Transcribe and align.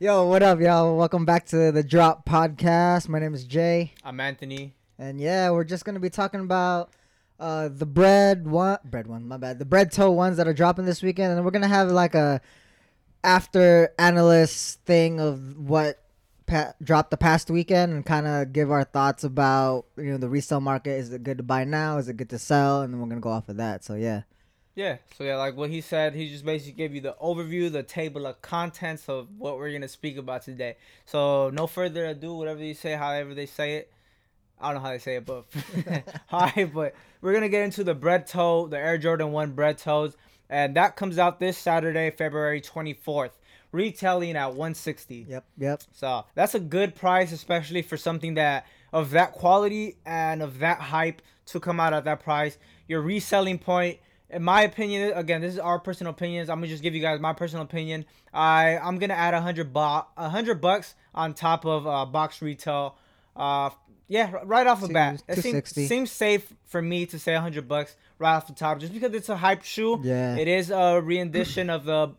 Yo, 0.00 0.26
what 0.26 0.42
up, 0.42 0.60
y'all? 0.60 0.96
Welcome 0.96 1.24
back 1.24 1.46
to 1.46 1.70
the 1.72 1.82
Drop 1.82 2.28
Podcast. 2.28 3.08
My 3.08 3.18
name 3.18 3.34
is 3.34 3.44
Jay, 3.44 3.92
I'm 4.04 4.20
Anthony. 4.20 4.74
and 4.98 5.20
yeah, 5.20 5.50
we're 5.50 5.64
just 5.64 5.84
gonna 5.84 6.00
be 6.00 6.10
talking 6.10 6.40
about 6.40 6.90
uh 7.38 7.68
the 7.68 7.86
Bred 7.86 8.46
one, 8.46 8.78
Bred 8.84 9.06
one, 9.06 9.26
my 9.26 9.36
bad, 9.36 9.58
the 9.58 9.64
Bred 9.64 9.92
toe 9.92 10.10
ones 10.10 10.36
that 10.36 10.48
are 10.48 10.52
dropping 10.52 10.84
this 10.84 11.02
weekend, 11.02 11.32
and 11.32 11.44
we're 11.44 11.50
gonna 11.52 11.68
have 11.68 11.90
like 11.90 12.14
a 12.14 12.40
after 13.22 13.92
analyst 13.98 14.80
thing 14.84 15.20
of 15.20 15.58
what 15.58 16.02
pa- 16.46 16.72
dropped 16.82 17.10
the 17.10 17.16
past 17.16 17.50
weekend, 17.50 17.92
and 17.92 18.04
kind 18.04 18.26
of 18.26 18.52
give 18.52 18.70
our 18.70 18.84
thoughts 18.84 19.24
about 19.24 19.86
you 19.96 20.10
know 20.10 20.18
the 20.18 20.28
resale 20.28 20.60
market. 20.60 20.90
Is 20.98 21.12
it 21.12 21.22
good 21.22 21.38
to 21.38 21.44
buy 21.44 21.64
now? 21.64 21.98
Is 21.98 22.08
it 22.08 22.16
good 22.16 22.30
to 22.30 22.38
sell? 22.38 22.82
And 22.82 22.92
then 22.92 23.00
we're 23.00 23.08
gonna 23.08 23.20
go 23.20 23.30
off 23.30 23.48
of 23.48 23.56
that. 23.58 23.84
So 23.84 23.94
yeah, 23.94 24.22
Yeah, 24.74 24.96
so 25.16 25.22
yeah, 25.22 25.36
like 25.36 25.56
what 25.56 25.70
he 25.70 25.80
said, 25.80 26.14
he 26.14 26.28
just 26.28 26.44
basically 26.44 26.72
gave 26.72 26.94
you 26.94 27.00
the 27.00 27.14
overview, 27.22 27.70
the 27.70 27.84
table 27.84 28.26
of 28.26 28.42
contents 28.42 29.08
of 29.08 29.28
what 29.38 29.56
we're 29.56 29.72
gonna 29.72 29.86
speak 29.86 30.16
about 30.16 30.42
today. 30.42 30.76
So 31.06 31.50
no 31.50 31.68
further 31.68 32.06
ado, 32.06 32.34
whatever 32.34 32.62
you 32.62 32.74
say, 32.74 32.94
however 32.94 33.34
they 33.34 33.46
say 33.46 33.76
it, 33.76 33.92
I 34.60 34.72
don't 34.72 34.82
know 34.82 34.86
how 34.88 34.92
they 34.92 34.98
say 34.98 35.16
it, 35.16 35.26
but 35.26 35.44
all 36.32 36.50
right. 36.56 36.72
But 36.72 36.94
we're 37.20 37.32
gonna 37.32 37.48
get 37.48 37.62
into 37.62 37.84
the 37.84 37.94
Bred 37.94 38.26
toe, 38.26 38.66
the 38.66 38.78
Air 38.78 38.98
Jordan 38.98 39.30
One 39.30 39.52
Bred 39.52 39.78
toes, 39.78 40.16
and 40.50 40.74
that 40.76 40.96
comes 40.96 41.18
out 41.18 41.38
this 41.38 41.56
Saturday, 41.56 42.10
February 42.10 42.60
twenty 42.60 42.94
fourth, 42.94 43.38
retailing 43.70 44.36
at 44.36 44.54
one 44.54 44.74
sixty. 44.74 45.24
yep, 45.28 45.44
yep. 45.56 45.82
So 45.92 46.24
that's 46.34 46.56
a 46.56 46.60
good 46.60 46.96
price, 46.96 47.30
especially 47.30 47.82
for 47.82 47.96
something 47.96 48.34
that 48.34 48.66
of 48.92 49.10
that 49.10 49.32
quality 49.32 49.96
and 50.04 50.42
of 50.42 50.58
that 50.58 50.80
hype 50.80 51.22
to 51.46 51.60
come 51.60 51.78
out 51.78 51.92
at 51.92 52.04
that 52.04 52.20
price. 52.24 52.58
Your 52.88 53.02
reselling 53.02 53.58
point, 53.58 53.98
in 54.30 54.42
my 54.42 54.62
opinion, 54.62 55.12
again, 55.14 55.40
this 55.40 55.52
is 55.54 55.58
our 55.58 55.78
personal 55.78 56.12
opinions. 56.12 56.48
I'm 56.48 56.58
gonna 56.58 56.68
just 56.68 56.82
give 56.82 56.94
you 56.94 57.00
guys 57.00 57.20
my 57.20 57.32
personal 57.32 57.64
opinion. 57.64 58.04
I 58.32 58.78
I'm 58.78 58.98
gonna 58.98 59.14
add 59.14 59.34
a 59.34 59.40
hundred 59.40 59.72
bo- 59.72 60.06
a 60.16 60.28
hundred 60.28 60.60
bucks 60.60 60.94
on 61.14 61.34
top 61.34 61.64
of 61.64 61.86
uh, 61.86 62.06
box 62.06 62.42
retail. 62.42 62.96
Uh, 63.36 63.70
yeah, 64.08 64.32
right 64.44 64.66
off 64.66 64.80
the 64.80 64.88
bat, 64.88 65.22
it 65.28 65.38
seems, 65.38 65.70
seems 65.70 66.10
safe 66.10 66.52
for 66.66 66.82
me 66.82 67.06
to 67.06 67.18
say 67.18 67.34
a 67.34 67.40
hundred 67.40 67.68
bucks 67.68 67.96
right 68.18 68.34
off 68.34 68.46
the 68.46 68.52
top, 68.52 68.78
just 68.78 68.92
because 68.92 69.14
it's 69.14 69.28
a 69.28 69.36
hype 69.36 69.62
shoe. 69.62 70.00
Yeah. 70.02 70.36
it 70.36 70.48
is 70.48 70.70
a 70.70 71.00
rendition 71.00 71.70
of 71.70 71.84
the 71.84 72.12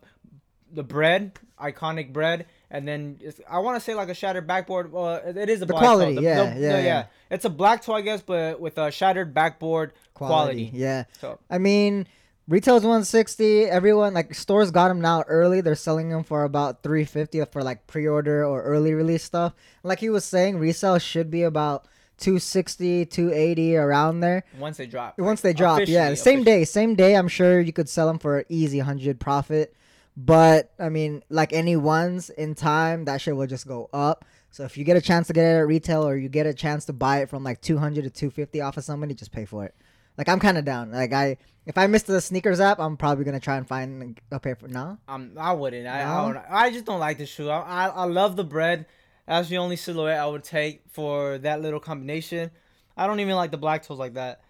the 0.72 0.82
Bred, 0.82 1.32
iconic 1.60 2.12
Bred, 2.12 2.46
and 2.70 2.86
then 2.86 3.18
it's, 3.20 3.40
I 3.50 3.58
want 3.60 3.76
to 3.76 3.80
say 3.84 3.94
like 3.94 4.08
a 4.08 4.14
shattered 4.14 4.46
backboard. 4.46 4.90
Well, 4.92 5.14
it 5.24 5.48
is 5.48 5.58
a 5.62 5.66
The 5.66 5.72
black 5.72 5.82
quality. 5.82 6.14
The- 6.16 6.22
yeah, 6.22 6.54
the- 6.54 6.60
yeah, 6.60 6.76
the- 6.76 6.82
yeah. 6.82 7.04
It's 7.30 7.44
a 7.44 7.50
black 7.50 7.82
toe, 7.82 7.94
I 7.94 8.00
guess, 8.02 8.22
but 8.22 8.60
with 8.60 8.78
a 8.78 8.90
shattered 8.90 9.32
backboard 9.34 9.92
quality. 10.14 10.70
Yeah. 10.72 11.04
So 11.20 11.38
I 11.50 11.58
mean, 11.58 12.06
retail's 12.48 12.82
160. 12.82 13.64
Everyone 13.64 14.14
like 14.14 14.34
stores 14.34 14.70
got 14.70 14.88
them 14.88 15.00
now 15.00 15.22
early. 15.28 15.60
They're 15.60 15.74
selling 15.74 16.08
them 16.10 16.22
for 16.24 16.44
about 16.44 16.82
350 16.82 17.44
for 17.46 17.62
like 17.62 17.86
pre-order 17.86 18.44
or 18.44 18.62
early 18.62 18.94
release 18.94 19.24
stuff. 19.24 19.54
Like 19.82 19.98
he 20.00 20.08
was 20.10 20.24
saying, 20.24 20.58
resale 20.58 20.98
should 20.98 21.30
be 21.30 21.42
about 21.42 21.86
260, 22.18 23.06
280 23.06 23.76
around 23.76 24.20
there. 24.20 24.44
once 24.58 24.76
they 24.78 24.86
drop, 24.86 25.18
Once 25.18 25.40
they 25.42 25.52
drop, 25.52 25.80
yeah, 25.86 26.08
Officially, 26.08 26.16
same 26.16 26.44
day, 26.44 26.64
same 26.64 26.94
day. 26.94 27.14
I'm 27.14 27.28
sure 27.28 27.60
you 27.60 27.72
could 27.72 27.88
sell 27.88 28.06
them 28.06 28.18
for 28.18 28.38
an 28.38 28.44
easy 28.48 28.78
100 28.78 29.20
profit. 29.20 29.74
But 30.16 30.72
I 30.78 30.88
mean, 30.88 31.22
like 31.28 31.52
any 31.52 31.76
ones 31.76 32.30
in 32.30 32.54
time, 32.54 33.04
that 33.04 33.20
shit 33.20 33.36
will 33.36 33.46
just 33.46 33.66
go 33.66 33.90
up. 33.92 34.24
So 34.50 34.64
if 34.64 34.78
you 34.78 34.84
get 34.84 34.96
a 34.96 35.02
chance 35.02 35.26
to 35.26 35.34
get 35.34 35.44
it 35.44 35.58
at 35.58 35.66
retail 35.66 36.06
or 36.08 36.16
you 36.16 36.28
get 36.30 36.46
a 36.46 36.54
chance 36.54 36.86
to 36.86 36.94
buy 36.94 37.18
it 37.20 37.28
from 37.28 37.44
like 37.44 37.60
200 37.60 38.04
to 38.04 38.10
250 38.10 38.60
off 38.62 38.78
of 38.78 38.84
somebody, 38.84 39.12
just 39.12 39.30
pay 39.32 39.44
for 39.44 39.66
it. 39.66 39.74
Like 40.16 40.30
I'm 40.30 40.40
kind 40.40 40.56
of 40.56 40.64
down. 40.64 40.90
Like 40.90 41.12
I, 41.12 41.36
if 41.66 41.76
I 41.76 41.86
missed 41.88 42.06
the 42.06 42.22
sneakers 42.22 42.60
app, 42.60 42.78
I'm 42.78 42.96
probably 42.96 43.24
gonna 43.26 43.40
try 43.40 43.58
and 43.58 43.68
find 43.68 44.18
a 44.30 44.40
pair 44.40 44.56
for 44.56 44.68
now. 44.68 44.98
Um, 45.06 45.32
I 45.38 45.52
wouldn't. 45.52 45.86
I, 45.86 46.00
I, 46.02 46.26
No? 46.26 46.32
don't, 46.32 46.44
I 46.48 46.70
just 46.70 46.86
don't 46.86 47.00
like 47.00 47.18
the 47.18 47.26
shoe. 47.26 47.50
I, 47.50 47.60
I 47.60 47.86
I 47.88 48.04
love 48.04 48.36
the 48.36 48.44
Bred. 48.44 48.86
That's 49.28 49.50
the 49.50 49.58
only 49.58 49.76
silhouette 49.76 50.18
I 50.18 50.26
would 50.26 50.44
take 50.44 50.82
for 50.90 51.36
that 51.38 51.60
little 51.60 51.80
combination. 51.80 52.50
I 52.96 53.06
don't 53.06 53.20
even 53.20 53.34
like 53.34 53.50
the 53.50 53.58
black 53.58 53.82
toes 53.84 53.98
like 53.98 54.14
that. 54.14 54.40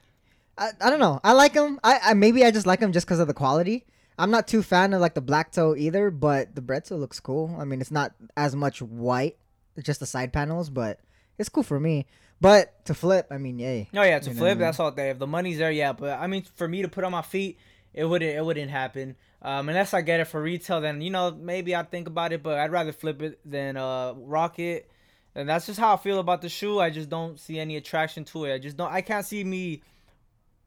I, 0.57 0.69
I 0.81 0.91
don't 0.91 1.01
know. 1.01 1.19
I 1.25 1.33
like 1.33 1.55
them. 1.55 1.81
I, 1.83 1.99
I 2.05 2.15
maybe 2.15 2.45
I 2.45 2.53
just 2.53 2.67
like 2.67 2.79
them 2.79 2.93
just 2.93 3.07
because 3.07 3.19
of 3.19 3.27
the 3.27 3.35
quality. 3.35 3.87
I'm 4.19 4.31
not 4.31 4.49
too 4.49 4.63
fan 4.63 4.93
of 4.95 5.01
like 5.01 5.15
the 5.15 5.21
black 5.21 5.53
toe 5.53 5.75
either, 5.77 6.11
but 6.11 6.55
the 6.55 6.63
Bred 6.63 6.85
toe 6.85 6.97
looks 6.97 7.21
cool. 7.21 7.55
I 7.59 7.65
mean, 7.65 7.81
it's 7.81 7.91
not 7.91 8.15
as 8.37 8.57
much 8.57 8.81
white, 8.81 9.37
just 9.83 10.01
the 10.01 10.07
side 10.07 10.33
panels, 10.33 10.71
but 10.71 11.01
it's 11.39 11.49
cool 11.49 11.63
for 11.63 11.79
me. 11.79 12.07
But 12.41 12.85
to 12.87 12.95
flip, 12.95 13.29
I 13.31 13.39
mean, 13.39 13.59
yay. 13.59 13.89
No, 13.93 14.03
yeah, 14.03 14.19
to 14.19 14.29
You 14.31 14.35
know 14.35 14.41
what 14.41 14.47
I 14.47 14.49
flip, 14.51 14.59
mean? 14.59 14.67
that's 14.67 14.81
all 14.81 14.91
day. 14.91 15.11
If 15.11 15.19
the 15.19 15.27
money's 15.27 15.59
there, 15.59 15.71
yeah. 15.71 15.93
But 15.93 16.19
I 16.19 16.27
mean, 16.27 16.45
for 16.55 16.69
me 16.69 16.83
to 16.83 16.89
put 16.89 17.05
on 17.05 17.13
my 17.13 17.23
feet, 17.23 17.59
it 17.95 18.05
wouldn't. 18.05 18.37
It 18.37 18.45
wouldn't 18.45 18.71
happen. 18.71 19.17
Um, 19.43 19.69
unless 19.69 19.95
I 19.95 20.01
get 20.03 20.21
it 20.21 20.27
for 20.27 20.43
retail, 20.43 20.81
then 20.81 21.01
you 21.01 21.11
know 21.11 21.31
maybe 21.31 21.75
I 21.77 21.83
think 21.83 22.07
about 22.09 22.33
it. 22.33 22.43
But 22.43 22.59
I'd 22.59 22.73
rather 22.73 22.93
flip 22.93 23.23
it 23.23 23.39
than 23.45 23.77
uh 23.77 24.15
rock 24.17 24.59
it. 24.59 24.91
And 25.35 25.47
that's 25.49 25.67
just 25.67 25.79
how 25.79 25.93
I 25.93 25.97
feel 25.99 26.19
about 26.19 26.41
the 26.41 26.49
shoe. 26.49 26.79
I 26.81 26.89
just 26.89 27.11
don't 27.11 27.39
see 27.39 27.59
any 27.59 27.77
attraction 27.77 28.25
to 28.27 28.47
it. 28.47 28.55
I 28.55 28.59
just 28.59 28.77
don't. 28.79 28.91
I 28.91 29.03
can't 29.03 29.25
see 29.25 29.45
me 29.45 29.83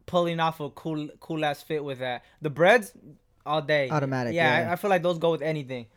pulling 0.05 0.39
off 0.39 0.59
a 0.59 0.69
cool, 0.69 1.07
cool 1.19 1.43
ass 1.45 1.61
fit 1.63 1.83
with 1.83 1.99
that. 1.99 2.23
The 2.41 2.49
Breds, 2.49 2.93
all 3.49 3.61
day, 3.61 3.89
Automatic, 3.89 4.33
Yeah, 4.33 4.61
yeah. 4.61 4.69
I, 4.69 4.73
I 4.73 4.75
feel 4.75 4.89
like 4.89 5.01
those 5.03 5.17
go 5.17 5.31
with 5.31 5.41
anything. 5.41 5.87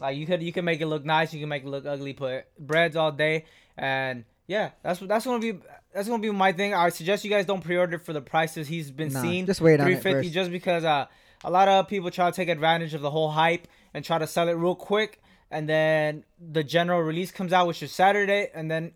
Like 0.00 0.16
you 0.16 0.26
could, 0.26 0.42
you 0.42 0.52
can 0.52 0.64
make 0.64 0.80
it 0.80 0.86
look 0.86 1.04
nice. 1.04 1.32
You 1.34 1.40
can 1.40 1.48
make 1.48 1.62
it 1.62 1.68
look 1.68 1.84
ugly. 1.86 2.12
But 2.12 2.48
Breds 2.58 2.96
all 2.96 3.12
day, 3.12 3.44
and 3.76 4.24
yeah, 4.46 4.70
that's 4.82 5.00
that's 5.00 5.24
gonna 5.26 5.38
be 5.38 5.58
that's 5.94 6.08
gonna 6.08 6.22
be 6.22 6.30
my 6.30 6.52
thing. 6.52 6.74
I 6.74 6.88
suggest 6.90 7.24
you 7.24 7.30
guys 7.30 7.46
don't 7.46 7.62
pre-order 7.62 7.98
for 7.98 8.12
the 8.12 8.20
prices 8.20 8.66
he's 8.68 8.90
been 8.90 9.12
Nah, 9.12 9.22
seeing. 9.22 9.46
just 9.46 9.60
wait 9.60 9.74
on 9.80 9.86
it 9.88 10.00
350 10.00 10.22
first. 10.28 10.34
just 10.34 10.50
because 10.50 10.84
uh 10.84 11.06
a 11.44 11.50
lot 11.50 11.68
of 11.68 11.88
people 11.88 12.10
try 12.10 12.30
to 12.30 12.36
take 12.36 12.48
advantage 12.48 12.94
of 12.94 13.00
the 13.02 13.10
whole 13.10 13.30
hype 13.30 13.66
and 13.94 14.04
try 14.04 14.18
to 14.18 14.26
sell 14.26 14.48
it 14.48 14.52
real 14.52 14.74
quick, 14.74 15.20
and 15.50 15.68
then 15.68 16.24
the 16.38 16.62
general 16.64 17.00
release 17.00 17.30
comes 17.30 17.52
out, 17.52 17.66
which 17.66 17.82
is 17.82 17.92
Saturday, 17.92 18.48
and 18.54 18.70
then 18.70 18.92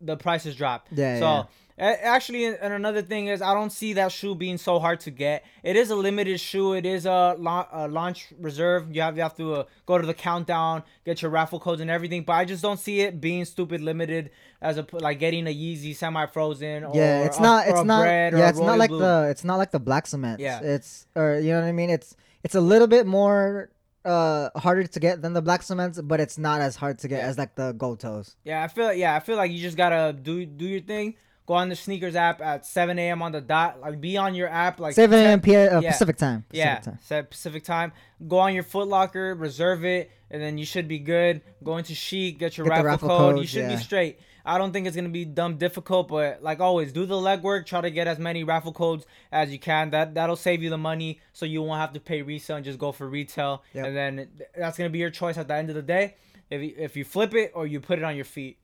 the 0.00 0.16
prices 0.16 0.54
drop. 0.56 0.88
Yeah, 0.92 1.18
So. 1.18 1.24
yeah. 1.26 1.42
Actually, 1.78 2.46
and 2.46 2.72
another 2.74 3.02
thing 3.02 3.28
is, 3.28 3.40
I 3.40 3.54
don't 3.54 3.70
see 3.70 3.92
that 3.94 4.10
shoe 4.12 4.34
being 4.34 4.58
so 4.58 4.78
hard 4.78 5.00
to 5.00 5.10
get. 5.10 5.44
It 5.62 5.76
is 5.76 5.90
a 5.90 5.96
limited 5.96 6.40
shoe. 6.40 6.72
It 6.74 6.84
is 6.84 7.06
a, 7.06 7.36
la- 7.38 7.68
a 7.72 7.86
launch 7.88 8.26
reserve. 8.40 8.94
You 8.94 9.02
have 9.02 9.16
you 9.16 9.22
have 9.22 9.36
to 9.36 9.54
uh, 9.54 9.64
go 9.86 9.98
to 9.98 10.06
the 10.06 10.14
countdown, 10.14 10.82
get 11.04 11.22
your 11.22 11.30
raffle 11.30 11.60
codes 11.60 11.80
and 11.80 11.90
everything. 11.90 12.22
But 12.24 12.32
I 12.34 12.44
just 12.44 12.62
don't 12.62 12.80
see 12.80 13.00
it 13.02 13.20
being 13.20 13.44
stupid 13.44 13.80
limited 13.80 14.30
as 14.60 14.76
a 14.78 14.86
like 14.92 15.18
getting 15.20 15.46
a 15.46 15.54
Yeezy 15.54 15.94
semi 15.94 16.26
frozen. 16.26 16.86
Yeah, 16.94 17.24
it's 17.24 17.38
not. 17.38 17.66
or 17.68 17.70
It's 17.76 17.84
not. 17.84 18.02
Bred 18.02 18.34
or 18.34 18.36
a 18.36 18.40
Yeah, 18.40 18.48
it's 18.50 18.58
not 18.58 18.78
like 18.78 18.90
blue. 18.90 18.98
the. 18.98 19.28
It's 19.30 19.44
not 19.44 19.56
like 19.56 19.70
the 19.70 19.80
black 19.80 20.06
cement. 20.06 20.40
Yeah. 20.40 20.60
It's 20.60 21.06
or 21.14 21.38
you 21.38 21.52
know 21.52 21.60
what 21.60 21.68
I 21.68 21.72
mean. 21.72 21.90
It's 21.90 22.16
it's 22.42 22.54
a 22.54 22.60
little 22.60 22.88
bit 22.88 23.06
more 23.06 23.70
uh 24.04 24.48
harder 24.56 24.84
to 24.86 25.00
get 25.00 25.22
than 25.22 25.32
the 25.34 25.42
black 25.42 25.62
cements, 25.62 26.00
but 26.00 26.18
it's 26.20 26.38
not 26.38 26.60
as 26.60 26.76
hard 26.76 26.98
to 27.00 27.08
get 27.08 27.18
Yeah. 27.22 27.28
as 27.28 27.38
like 27.38 27.54
the 27.56 27.72
gold 27.72 28.00
toes. 28.00 28.36
Yeah, 28.44 28.62
I 28.62 28.68
feel 28.68 28.92
yeah, 28.92 29.14
I 29.14 29.20
feel 29.20 29.36
like 29.36 29.50
you 29.52 29.58
just 29.60 29.76
gotta 29.76 30.12
do 30.12 30.46
do 30.46 30.64
your 30.66 30.80
thing. 30.80 31.14
Go 31.48 31.54
on 31.54 31.70
the 31.70 31.76
sneakers 31.76 32.14
app 32.14 32.42
at 32.42 32.66
7 32.66 32.98
a.m. 32.98 33.22
on 33.22 33.32
the 33.32 33.40
dot. 33.40 33.80
Like 33.80 34.02
be 34.02 34.18
on 34.18 34.34
your 34.34 34.50
app 34.50 34.78
like 34.78 34.92
7 34.94 35.18
a.m. 35.18 35.40
10 35.40 35.40
P- 35.40 35.56
uh, 35.56 35.80
yeah. 35.80 35.92
Pacific 35.92 36.18
time. 36.18 36.42
Pacific 36.42 36.58
Yeah, 36.58 36.78
time. 36.80 36.98
set 37.00 37.30
Pacific 37.30 37.64
time. 37.64 37.92
Go 38.28 38.36
on 38.38 38.52
your 38.52 38.64
Foot 38.64 38.86
Locker, 38.86 39.34
reserve 39.34 39.82
it, 39.82 40.10
and 40.30 40.42
then 40.42 40.58
you 40.58 40.66
should 40.66 40.88
be 40.88 40.98
good. 40.98 41.40
Go 41.64 41.78
into 41.78 41.94
Shiekh, 41.94 42.38
get 42.38 42.58
your 42.58 42.66
Get 42.66 42.84
raffle, 42.84 43.08
raffle 43.08 43.08
code. 43.08 43.38
You 43.38 43.46
should 43.46 43.62
yeah. 43.62 43.76
be 43.76 43.82
straight. 43.82 44.18
I 44.44 44.58
don't 44.58 44.74
think 44.74 44.86
it's 44.86 44.94
gonna 44.94 45.08
be 45.08 45.24
dumb 45.24 45.56
difficult, 45.56 46.08
but 46.08 46.42
like 46.42 46.60
always, 46.60 46.92
do 46.92 47.06
the 47.06 47.14
legwork. 47.14 47.64
Try 47.64 47.80
to 47.80 47.90
get 47.90 48.06
as 48.06 48.18
many 48.18 48.44
raffle 48.44 48.74
codes 48.74 49.06
as 49.32 49.50
you 49.50 49.58
can. 49.58 49.88
That 49.88 50.16
that'll 50.16 50.36
save 50.36 50.62
you 50.62 50.68
the 50.68 50.76
money, 50.76 51.18
so 51.32 51.46
you 51.46 51.62
won't 51.62 51.80
have 51.80 51.94
to 51.94 52.00
pay 52.00 52.20
resale 52.20 52.56
and 52.56 52.64
just 52.64 52.78
go 52.78 52.92
for 52.92 53.08
retail. 53.08 53.62
Yep. 53.72 53.86
And 53.86 53.96
then 53.96 54.28
that's 54.54 54.76
gonna 54.76 54.90
be 54.90 54.98
your 54.98 55.08
choice 55.08 55.38
at 55.38 55.48
the 55.48 55.54
end 55.54 55.70
of 55.70 55.76
the 55.76 55.82
day. 55.82 56.16
If 56.50 56.60
you, 56.60 56.74
if 56.76 56.94
you 56.94 57.04
flip 57.06 57.32
it 57.32 57.52
or 57.54 57.66
you 57.66 57.80
put 57.80 57.98
it 57.98 58.04
on 58.04 58.16
your 58.16 58.26
feet. 58.26 58.58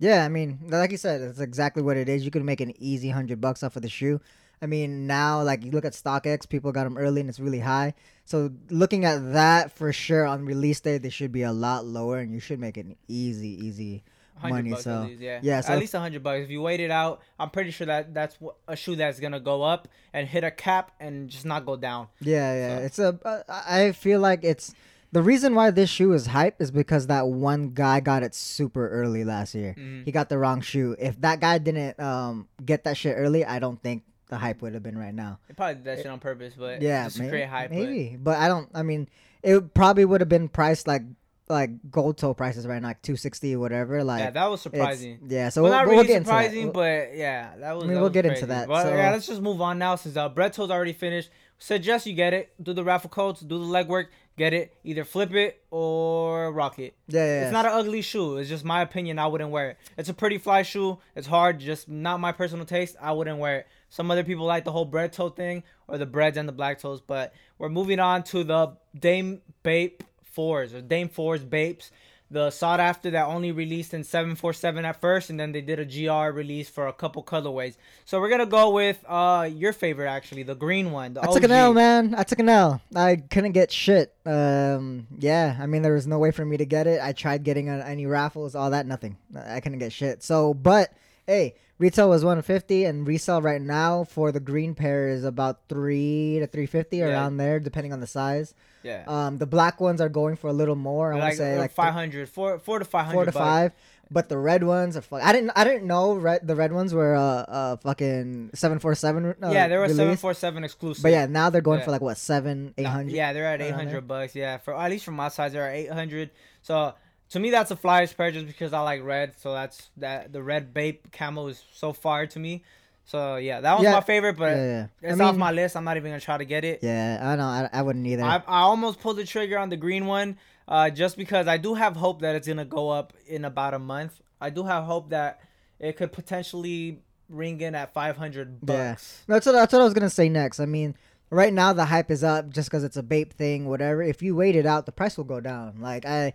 Yeah, 0.00 0.24
I 0.24 0.28
mean, 0.28 0.58
like 0.68 0.90
you 0.90 0.96
said, 0.96 1.20
it's 1.20 1.38
exactly 1.40 1.82
what 1.82 1.96
it 1.96 2.08
is. 2.08 2.24
You 2.24 2.30
can 2.32 2.44
make 2.44 2.60
an 2.60 2.72
easy 2.78 3.10
hundred 3.10 3.40
bucks 3.40 3.62
off 3.62 3.76
of 3.76 3.82
the 3.82 3.88
shoe. 3.88 4.20
I 4.62 4.66
mean, 4.66 5.06
now 5.06 5.42
like 5.42 5.64
you 5.64 5.70
look 5.70 5.84
at 5.84 5.92
StockX, 5.92 6.48
people 6.48 6.72
got 6.72 6.84
them 6.84 6.98
early 6.98 7.20
and 7.20 7.30
it's 7.30 7.38
really 7.40 7.60
high. 7.60 7.94
So 8.24 8.50
looking 8.70 9.04
at 9.04 9.32
that 9.34 9.72
for 9.72 9.92
sure 9.92 10.26
on 10.26 10.44
release 10.44 10.80
day, 10.80 10.98
they 10.98 11.10
should 11.10 11.32
be 11.32 11.42
a 11.42 11.52
lot 11.52 11.84
lower, 11.86 12.18
and 12.18 12.32
you 12.32 12.40
should 12.40 12.58
make 12.60 12.76
an 12.76 12.96
easy, 13.08 13.48
easy 13.66 14.02
money. 14.42 14.70
So 14.76 15.02
least, 15.02 15.20
yeah, 15.20 15.40
yeah, 15.42 15.60
so 15.60 15.72
at 15.74 15.78
least 15.78 15.94
a 15.94 16.00
hundred 16.00 16.22
bucks. 16.22 16.44
If 16.44 16.50
you 16.50 16.62
wait 16.62 16.80
it 16.80 16.90
out, 16.90 17.20
I'm 17.38 17.50
pretty 17.50 17.70
sure 17.70 17.86
that 17.86 18.14
that's 18.14 18.36
a 18.68 18.76
shoe 18.76 18.96
that's 18.96 19.20
gonna 19.20 19.40
go 19.40 19.62
up 19.62 19.88
and 20.12 20.26
hit 20.28 20.44
a 20.44 20.50
cap 20.50 20.92
and 21.00 21.28
just 21.28 21.44
not 21.44 21.66
go 21.66 21.76
down. 21.76 22.08
Yeah, 22.20 22.54
yeah. 22.54 22.76
So- 22.78 22.84
It's 22.84 22.98
a. 22.98 23.42
Uh, 23.48 23.92
feel 23.92 24.20
like 24.20 24.44
it's 24.44 24.74
the 25.12 25.22
reason 25.22 25.54
why 25.54 25.70
this 25.70 25.90
shoe 25.90 26.12
is 26.12 26.26
hype 26.26 26.60
is 26.60 26.70
because 26.70 27.06
that 27.08 27.26
one 27.26 27.70
guy 27.70 28.00
got 28.00 28.22
it 28.22 28.34
super 28.34 28.88
early 28.88 29.24
last 29.24 29.54
year. 29.54 29.74
Mhm. 29.78 30.04
He 30.04 30.12
got 30.12 30.28
the 30.28 30.38
wrong 30.38 30.60
shoe. 30.60 30.94
If 30.98 31.20
that 31.22 31.40
guy 31.40 31.58
didn't 31.58 31.98
um 32.00 32.48
get 32.64 32.84
that 32.84 32.96
shit 32.96 33.14
early, 33.16 33.44
I 33.44 33.58
don't 33.58 33.82
think 33.82 34.04
the 34.28 34.38
hype 34.38 34.62
would 34.62 34.74
have 34.74 34.82
been 34.82 34.96
right 34.98 35.14
now. 35.14 35.38
They 35.48 35.54
probably 35.54 35.74
did 35.76 35.84
that 35.84 35.98
shit 35.98 36.06
on 36.06 36.20
purpose, 36.20 36.54
but 36.56 36.80
yeah, 36.82 37.04
just 37.04 37.18
may- 37.18 37.24
to 37.24 37.30
create 37.30 37.48
hype. 37.48 37.70
maybe. 37.70 38.16
But 38.20 38.38
I 38.38 38.46
don't. 38.48 38.68
I 38.74 38.82
mean, 38.84 39.08
it 39.42 39.74
probably 39.74 40.04
would 40.04 40.20
have 40.20 40.28
been 40.28 40.48
priced 40.48 40.86
like 40.86 41.02
like 41.48 41.70
gold 41.90 42.16
toe 42.16 42.32
prices 42.32 42.64
right 42.64 42.80
now, 42.80 42.86
like 42.86 43.02
two 43.02 43.16
sixty 43.16 43.56
or 43.56 43.58
whatever. 43.58 44.04
Like 44.04 44.20
yeah, 44.20 44.30
that 44.30 44.46
was 44.46 44.60
surprising. 44.60 45.18
Yeah, 45.26 45.48
so 45.48 45.64
well, 45.64 45.72
we'll, 45.72 45.78
not 45.80 45.86
we'll 45.88 45.96
really 45.96 46.06
get 46.06 46.16
into 46.18 46.28
that. 46.28 46.42
surprising, 46.44 46.64
We'll- 46.66 46.72
but 46.74 47.16
yeah, 47.16 47.56
that 47.58 47.72
was. 47.72 47.82
I 47.82 47.86
mean, 47.88 47.94
that 47.94 48.00
we'll 48.00 48.08
was 48.10 48.12
get 48.12 48.26
into 48.26 48.46
that, 48.46 48.68
But 48.68 48.84
so- 48.84 48.94
yeah, 48.94 49.10
let's 49.10 49.26
just 49.26 49.42
move 49.42 49.60
on 49.60 49.76
now 49.80 49.96
since 49.96 50.16
uh, 50.16 50.28
Breto's 50.30 50.70
already 50.70 50.92
finished. 50.92 51.30
Suggest 51.58 52.06
you 52.06 52.14
get 52.14 52.32
it, 52.32 52.52
do 52.62 52.72
the 52.72 52.84
raffle 52.84 53.10
codes, 53.10 53.40
do 53.40 53.58
the 53.58 53.64
legwork, 53.64 54.06
get 54.40 54.54
it. 54.54 54.74
Either 54.84 55.04
flip 55.04 55.34
it 55.34 55.62
or 55.70 56.50
rock 56.50 56.78
it. 56.78 56.94
Yeah, 57.08 57.26
yeah. 57.26 57.42
It's 57.42 57.52
not 57.52 57.66
an 57.66 57.72
ugly 57.72 58.00
shoe. 58.00 58.38
It's 58.38 58.48
just 58.48 58.64
my 58.64 58.80
opinion. 58.80 59.18
I 59.18 59.26
wouldn't 59.26 59.50
wear 59.50 59.70
it. 59.70 59.76
It's 59.98 60.08
a 60.08 60.14
pretty 60.14 60.38
fly 60.38 60.62
shoe. 60.62 60.98
It's 61.14 61.26
hard. 61.26 61.60
Just 61.60 61.90
not 61.90 62.20
my 62.20 62.32
personal 62.32 62.64
taste. 62.64 62.96
I 63.00 63.12
wouldn't 63.12 63.38
wear 63.38 63.58
it. 63.58 63.66
Some 63.90 64.10
other 64.10 64.24
people 64.24 64.46
like 64.46 64.64
the 64.64 64.72
whole 64.72 64.86
Bred 64.86 65.12
toe 65.12 65.28
thing 65.28 65.62
or 65.88 65.98
the 65.98 66.06
Breds 66.06 66.38
and 66.38 66.48
the 66.48 66.52
black 66.52 66.80
toes. 66.80 67.02
But 67.02 67.34
we're 67.58 67.68
moving 67.68 68.00
on 68.00 68.22
to 68.24 68.42
the 68.42 68.76
Dame 68.98 69.42
Bape 69.62 70.02
fours 70.22 70.72
or 70.72 70.80
Dame 70.80 71.10
fours 71.10 71.44
Bapes 71.44 71.90
the 72.30 72.50
sought 72.50 72.80
after 72.80 73.10
that 73.10 73.26
only 73.26 73.52
released 73.52 73.92
in 73.92 74.04
747 74.04 74.84
at 74.84 75.00
first 75.00 75.30
and 75.30 75.38
then 75.38 75.52
they 75.52 75.60
did 75.60 75.78
a 75.78 75.84
gr 75.84 76.34
release 76.36 76.68
for 76.68 76.86
a 76.86 76.92
couple 76.92 77.22
colorways 77.22 77.76
so 78.04 78.20
we're 78.20 78.30
gonna 78.30 78.46
go 78.46 78.70
with 78.70 79.04
uh 79.08 79.48
your 79.52 79.72
favorite 79.72 80.08
actually 80.08 80.42
the 80.42 80.54
green 80.54 80.92
one 80.92 81.14
the 81.14 81.22
I 81.22 81.32
took 81.32 81.42
an 81.44 81.50
L, 81.52 81.72
man. 81.72 82.14
I 82.16 82.22
took 82.22 82.38
an 82.38 82.48
L. 82.48 82.80
I 82.94 83.16
couldn't 83.16 83.52
get 83.52 83.72
shit. 83.72 84.14
Um, 84.24 85.06
yeah, 85.18 85.56
I 85.60 85.66
mean, 85.66 85.82
there 85.82 85.94
was 85.94 86.06
no 86.06 86.18
way 86.18 86.30
for 86.30 86.44
me 86.44 86.56
to 86.56 86.64
get 86.64 86.86
it. 86.86 87.00
I 87.02 87.12
tried 87.12 87.44
getting 87.44 87.68
on 87.68 87.80
any 87.80 88.06
raffles, 88.06 88.54
all 88.54 88.70
that, 88.70 88.86
nothing. 88.86 89.16
I 89.36 89.60
couldn't 89.60 89.78
get 89.78 89.92
shit. 89.92 90.22
So, 90.22 90.54
but 90.54 90.92
hey, 91.30 91.54
retail 91.78 92.08
was 92.10 92.24
150, 92.24 92.84
and 92.84 93.06
resale 93.06 93.40
right 93.40 93.62
now 93.62 94.04
for 94.04 94.32
the 94.32 94.40
green 94.40 94.74
pair 94.74 95.08
is 95.08 95.22
about 95.24 95.60
three 95.68 96.38
to 96.40 96.46
350 96.46 96.96
Yeah. 96.96 97.06
around 97.06 97.36
there, 97.38 97.60
depending 97.60 97.92
on 97.92 98.00
the 98.00 98.06
size. 98.06 98.54
yeah 98.82 99.04
Um, 99.06 99.38
the 99.38 99.46
black 99.46 99.80
ones 99.80 100.00
are 100.00 100.08
going 100.08 100.36
for 100.36 100.48
a 100.48 100.52
little 100.52 100.74
more. 100.74 101.12
I 101.12 101.16
want 101.16 101.24
like, 101.24 101.32
to 101.32 101.36
say 101.38 101.56
uh, 101.56 101.60
like 101.60 101.72
500 101.72 102.28
four, 102.28 102.58
four 102.58 102.78
to 102.80 102.84
500 102.84 103.14
four 103.14 103.24
to 103.26 103.32
bucks. 103.32 103.44
five. 103.44 103.72
But 104.12 104.28
the 104.28 104.38
red 104.38 104.64
ones 104.64 104.96
are. 104.96 105.02
Fuck, 105.02 105.22
I 105.22 105.30
didn't. 105.30 105.52
I 105.54 105.62
didn't 105.62 105.86
know 105.86 106.14
red. 106.14 106.44
The 106.44 106.56
red 106.56 106.72
ones 106.72 106.90
were 106.92 107.14
uh, 107.14 107.46
uh 107.46 107.76
fucking 107.76 108.50
seven 108.54 108.80
four 108.80 108.96
seven. 108.96 109.36
Uh, 109.40 109.50
yeah 109.54 109.68
they 109.70 109.78
were 109.78 109.86
747 109.86 110.64
exclusive 110.64 111.02
But 111.04 111.12
yeah, 111.12 111.26
now 111.26 111.46
they're 111.48 111.60
going 111.62 111.78
Yeah. 111.78 111.84
for 111.84 111.92
like 111.92 112.00
what 112.00 112.18
seven, 112.18 112.74
eight 112.76 112.90
hundred. 112.90 113.12
Yeah, 113.14 113.32
they're 113.32 113.46
at 113.46 113.60
eight 113.62 113.70
hundred 113.70 114.08
bucks. 114.08 114.34
Yeah, 114.34 114.58
for 114.58 114.74
at 114.74 114.90
least 114.90 115.04
from 115.04 115.14
my 115.14 115.28
size, 115.28 115.52
they're 115.52 115.68
at 115.70 115.76
eight 115.76 115.92
hundred. 115.92 116.30
So 116.62 116.94
to 117.30 117.40
me, 117.40 117.50
that's 117.50 117.70
a 117.70 117.76
flyest 117.76 118.16
pair 118.16 118.30
just 118.30 118.46
because 118.46 118.72
I 118.72 118.80
like 118.80 119.02
red. 119.04 119.34
So 119.38 119.52
that's 119.52 119.90
that 119.98 120.32
the 120.32 120.42
red 120.42 120.72
Bape 120.74 121.10
camo 121.12 121.46
is 121.48 121.62
so 121.72 121.92
fire 121.92 122.26
to 122.26 122.38
me. 122.38 122.62
So 123.04 123.36
yeah, 123.36 123.60
that 123.60 123.74
was 123.74 123.82
Yeah. 123.84 123.92
my 123.94 124.00
favorite, 124.02 124.36
but 124.36 124.56
yeah, 124.56 124.86
yeah. 125.02 125.10
it's 125.10 125.20
I 125.20 125.24
off 125.24 125.36
my 125.36 125.50
list. 125.50 125.76
I'm 125.76 125.84
not 125.84 125.96
even 125.96 126.10
gonna 126.12 126.20
try 126.20 126.38
to 126.38 126.44
get 126.44 126.64
it. 126.64 126.80
Yeah, 126.82 127.18
I 127.20 127.36
know. 127.36 127.44
I, 127.44 127.68
I 127.72 127.82
wouldn't 127.82 128.06
either. 128.06 128.22
I, 128.22 128.36
I 128.46 128.60
almost 128.60 129.00
pulled 129.00 129.16
the 129.16 129.24
trigger 129.24 129.58
on 129.58 129.68
the 129.68 129.76
green 129.76 130.06
one, 130.06 130.38
uh, 130.68 130.90
just 130.90 131.16
because 131.16 131.48
I 131.48 131.56
do 131.56 131.74
have 131.74 131.96
hope 131.96 132.20
that 132.22 132.36
it's 132.36 132.46
gonna 132.46 132.64
go 132.64 132.88
up 132.90 133.12
in 133.26 133.44
about 133.44 133.74
a 133.74 133.78
month. 133.80 134.20
I 134.40 134.50
do 134.50 134.62
have 134.64 134.84
hope 134.84 135.10
that 135.10 135.40
it 135.80 135.96
could 135.96 136.12
potentially 136.12 137.00
ring 137.28 137.60
in 137.60 137.74
at 137.74 137.92
500 137.94 138.58
Yeah. 138.66 138.90
bucks. 138.90 139.22
that's 139.26 139.46
what 139.46 139.52
that's 139.52 139.72
what 139.72 139.80
I 139.82 139.84
was 139.84 139.94
gonna 139.94 140.10
say 140.10 140.28
next. 140.28 140.60
I 140.60 140.66
mean, 140.66 140.94
right 141.30 141.52
now 141.52 141.72
the 141.72 141.84
hype 141.86 142.10
is 142.10 142.22
up 142.22 142.50
just 142.50 142.68
because 142.70 142.84
it's 142.84 142.96
a 142.96 143.02
Bape 143.02 143.32
thing, 143.32 143.66
whatever. 143.66 144.02
If 144.02 144.22
you 144.22 144.36
wait 144.36 144.54
it 144.56 144.66
out, 144.66 144.86
the 144.86 144.92
price 144.92 145.16
will 145.16 145.24
go 145.24 145.40
down. 145.40 145.80
Like 145.80 146.04
I, 146.06 146.34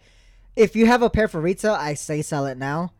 if 0.55 0.75
you 0.75 0.85
have 0.85 1.01
a 1.01 1.09
pair 1.09 1.27
for 1.27 1.41
retail, 1.41 1.73
I 1.73 1.93
say 1.93 2.21
sell 2.21 2.45
it 2.45 2.57
now. 2.57 2.91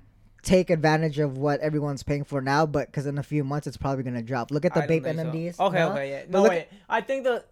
Take 0.43 0.69
advantage 0.69 1.17
of 1.17 1.37
what 1.37 1.59
everyone's 1.61 2.03
paying 2.03 2.23
for 2.23 2.39
now, 2.41 2.65
but 2.67 2.87
because 2.87 3.07
in 3.07 3.17
a 3.17 3.23
few 3.23 3.43
months 3.43 3.65
it's 3.65 3.77
probably 3.77 4.03
gonna 4.03 4.21
drop. 4.21 4.51
Look 4.51 4.63
at 4.65 4.73
the 4.73 4.83
I 4.83 4.87
don't 4.87 4.89
Bape 4.89 5.03
think 5.03 5.17
so. 5.17 5.23
NMDs. 5.25 5.59
Okay, 5.59 5.83
okay, 5.83 6.09
yeah. 6.11 6.21
But 6.23 6.31
No, 6.31 6.41
look- 6.43 6.51
wait. 6.51 6.67
I 6.87 7.01
think 7.01 7.23
the 7.23 7.43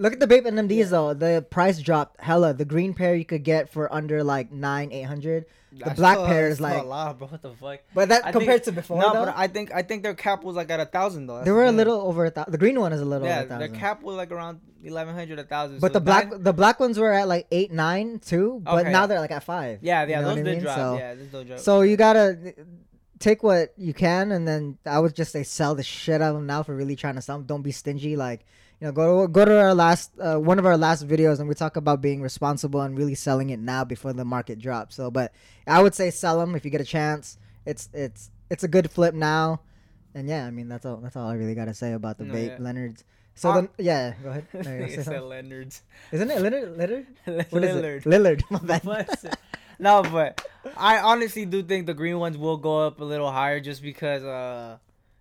Look 0.00 0.14
at 0.14 0.20
the 0.20 0.26
Bape 0.26 0.44
NMDs 0.44 0.88
though. 0.90 1.12
The 1.14 1.44
price 1.50 1.78
dropped 1.78 2.20
hella. 2.20 2.54
The 2.54 2.64
green 2.64 2.94
pair 2.94 3.14
you 3.14 3.24
could 3.26 3.44
get 3.44 3.70
for 3.70 3.92
under 3.92 4.24
like 4.24 4.50
nine, 4.50 4.92
eight 4.92 5.02
hundred. 5.02 5.44
The 5.72 5.84
That's 5.84 6.00
black 6.00 6.16
still- 6.16 6.26
pair 6.26 6.48
is 6.48 6.60
like, 6.60 6.82
a 6.82 6.86
lot, 6.86 7.18
bro. 7.18 7.28
What 7.28 7.42
the 7.42 7.50
fuck? 7.52 7.80
but 7.94 8.08
that 8.08 8.24
I 8.26 8.32
compared 8.32 8.64
think- 8.64 8.74
to 8.76 8.80
before, 8.80 9.00
No, 9.00 9.12
though, 9.12 9.26
but 9.26 9.34
I 9.36 9.46
think 9.46 9.72
I 9.72 9.82
think 9.82 10.02
their 10.02 10.14
cap 10.14 10.42
was 10.42 10.56
like 10.56 10.70
at 10.70 10.80
a 10.80 10.86
thousand 10.86 11.26
though. 11.26 11.34
That's 11.34 11.44
they 11.44 11.50
the 11.50 11.54
were 11.54 11.64
a 11.66 11.70
little 11.70 12.00
over 12.00 12.24
a 12.24 12.30
thousand. 12.30 12.50
The 12.52 12.58
green 12.58 12.80
one 12.80 12.92
is 12.92 13.00
a 13.00 13.04
little 13.04 13.26
Yeah, 13.28 13.42
over 13.42 13.54
a 13.54 13.58
their 13.58 13.68
cap 13.68 14.02
was 14.02 14.16
like 14.16 14.32
around 14.32 14.60
eleven 14.82 15.14
hundred, 15.14 15.38
a 15.38 15.44
thousand. 15.44 15.80
But 15.80 15.88
so 15.92 15.98
the 15.98 16.00
black 16.00 16.30
that- 16.30 16.42
the 16.44 16.52
black 16.54 16.80
ones 16.80 16.98
were 16.98 17.12
at 17.12 17.28
like 17.28 17.46
eight 17.52 17.70
nine 17.70 18.18
too, 18.20 18.62
but 18.64 18.80
Okay. 18.86 18.90
now 18.92 19.06
they're 19.06 19.20
like 19.20 19.30
at 19.30 19.44
five. 19.44 19.78
yeah, 19.82 20.06
yeah, 20.06 20.16
you 20.20 20.22
know 20.22 20.28
those 20.30 20.38
I 20.38 20.42
did 20.42 20.46
mean? 20.56 20.60
drop. 20.62 20.76
So, 20.76 20.96
yeah, 20.96 21.14
those 21.30 21.46
drop. 21.46 21.58
so 21.60 21.82
you 21.82 21.96
gotta 21.98 22.54
take 23.18 23.42
what 23.42 23.72
you 23.76 23.92
can, 23.94 24.32
and 24.32 24.48
then 24.48 24.78
I 24.86 24.98
would 24.98 25.14
just 25.14 25.30
say 25.30 25.42
sell 25.42 25.74
the 25.74 25.82
shit 25.82 26.22
out 26.22 26.30
of 26.30 26.34
them 26.36 26.46
now 26.46 26.62
for 26.62 26.74
really 26.74 26.96
trying 26.96 27.16
to 27.16 27.22
sell. 27.22 27.36
'em. 27.36 27.44
Don't 27.44 27.62
be 27.62 27.70
stingy. 27.70 28.16
Like 28.16 28.44
you 28.80 28.86
know, 28.86 28.92
go 28.92 29.26
go 29.28 29.44
to 29.44 29.58
our 29.60 29.74
last 29.74 30.12
uh, 30.18 30.36
one 30.38 30.58
of 30.58 30.66
our 30.66 30.76
last 30.76 31.06
videos, 31.06 31.38
and 31.38 31.48
we 31.48 31.54
talk 31.54 31.76
about 31.76 32.00
being 32.00 32.22
responsible 32.22 32.80
and 32.80 32.96
really 32.96 33.14
selling 33.14 33.50
it 33.50 33.58
now 33.60 33.84
before 33.84 34.12
the 34.12 34.24
market 34.24 34.58
drops. 34.58 34.96
So, 34.96 35.10
but 35.10 35.32
I 35.66 35.82
would 35.82 35.94
say 35.94 36.10
sell 36.10 36.38
them 36.40 36.54
if 36.54 36.64
you 36.64 36.70
get 36.70 36.80
a 36.80 36.84
chance. 36.84 37.38
It's 37.66 37.88
it's 37.92 38.30
it's 38.48 38.64
a 38.64 38.68
good 38.68 38.90
flip 38.90 39.14
now, 39.14 39.60
and 40.14 40.26
yeah, 40.28 40.46
I 40.46 40.50
mean 40.50 40.68
that's 40.68 40.86
all 40.86 40.96
that's 40.96 41.14
all 41.16 41.28
I 41.28 41.34
really 41.34 41.54
gotta 41.54 41.74
say 41.74 41.92
about 41.92 42.18
the 42.18 42.24
No, 42.24 42.32
Bape 42.34 42.52
yeah. 42.52 42.56
Leonards. 42.64 43.04
So 43.34 43.50
Uh, 43.50 43.54
then, 43.54 43.68
yeah, 43.78 44.14
go 44.22 44.30
ahead. 44.30 44.46
No, 44.54 44.60
you're 44.60 44.64
gonna 44.64 44.86
Nigga 44.86 44.88
say 44.90 44.96
said 44.96 45.04
something. 45.04 45.22
Leonard's. 45.28 45.82
Isn't 46.12 46.30
it 46.30 46.40
Leonard? 46.40 46.76
Leonard? 46.76 47.06
What 47.50 47.64
is 47.64 47.76
Lillard. 47.76 47.98
it? 47.98 48.04
Lillard. 48.04 48.42
My 48.50 48.78
bad. 48.94 49.38
No, 49.78 50.02
but 50.02 50.44
I 50.76 50.98
honestly 50.98 51.44
do 51.46 51.62
think 51.62 51.86
the 51.86 51.94
green 51.94 52.18
ones 52.18 52.36
will 52.36 52.56
go 52.58 52.86
up 52.86 53.00
a 53.00 53.04
little 53.04 53.30
higher 53.30 53.60
just 53.60 53.80
because, 53.82 54.22
uh, 54.24 54.76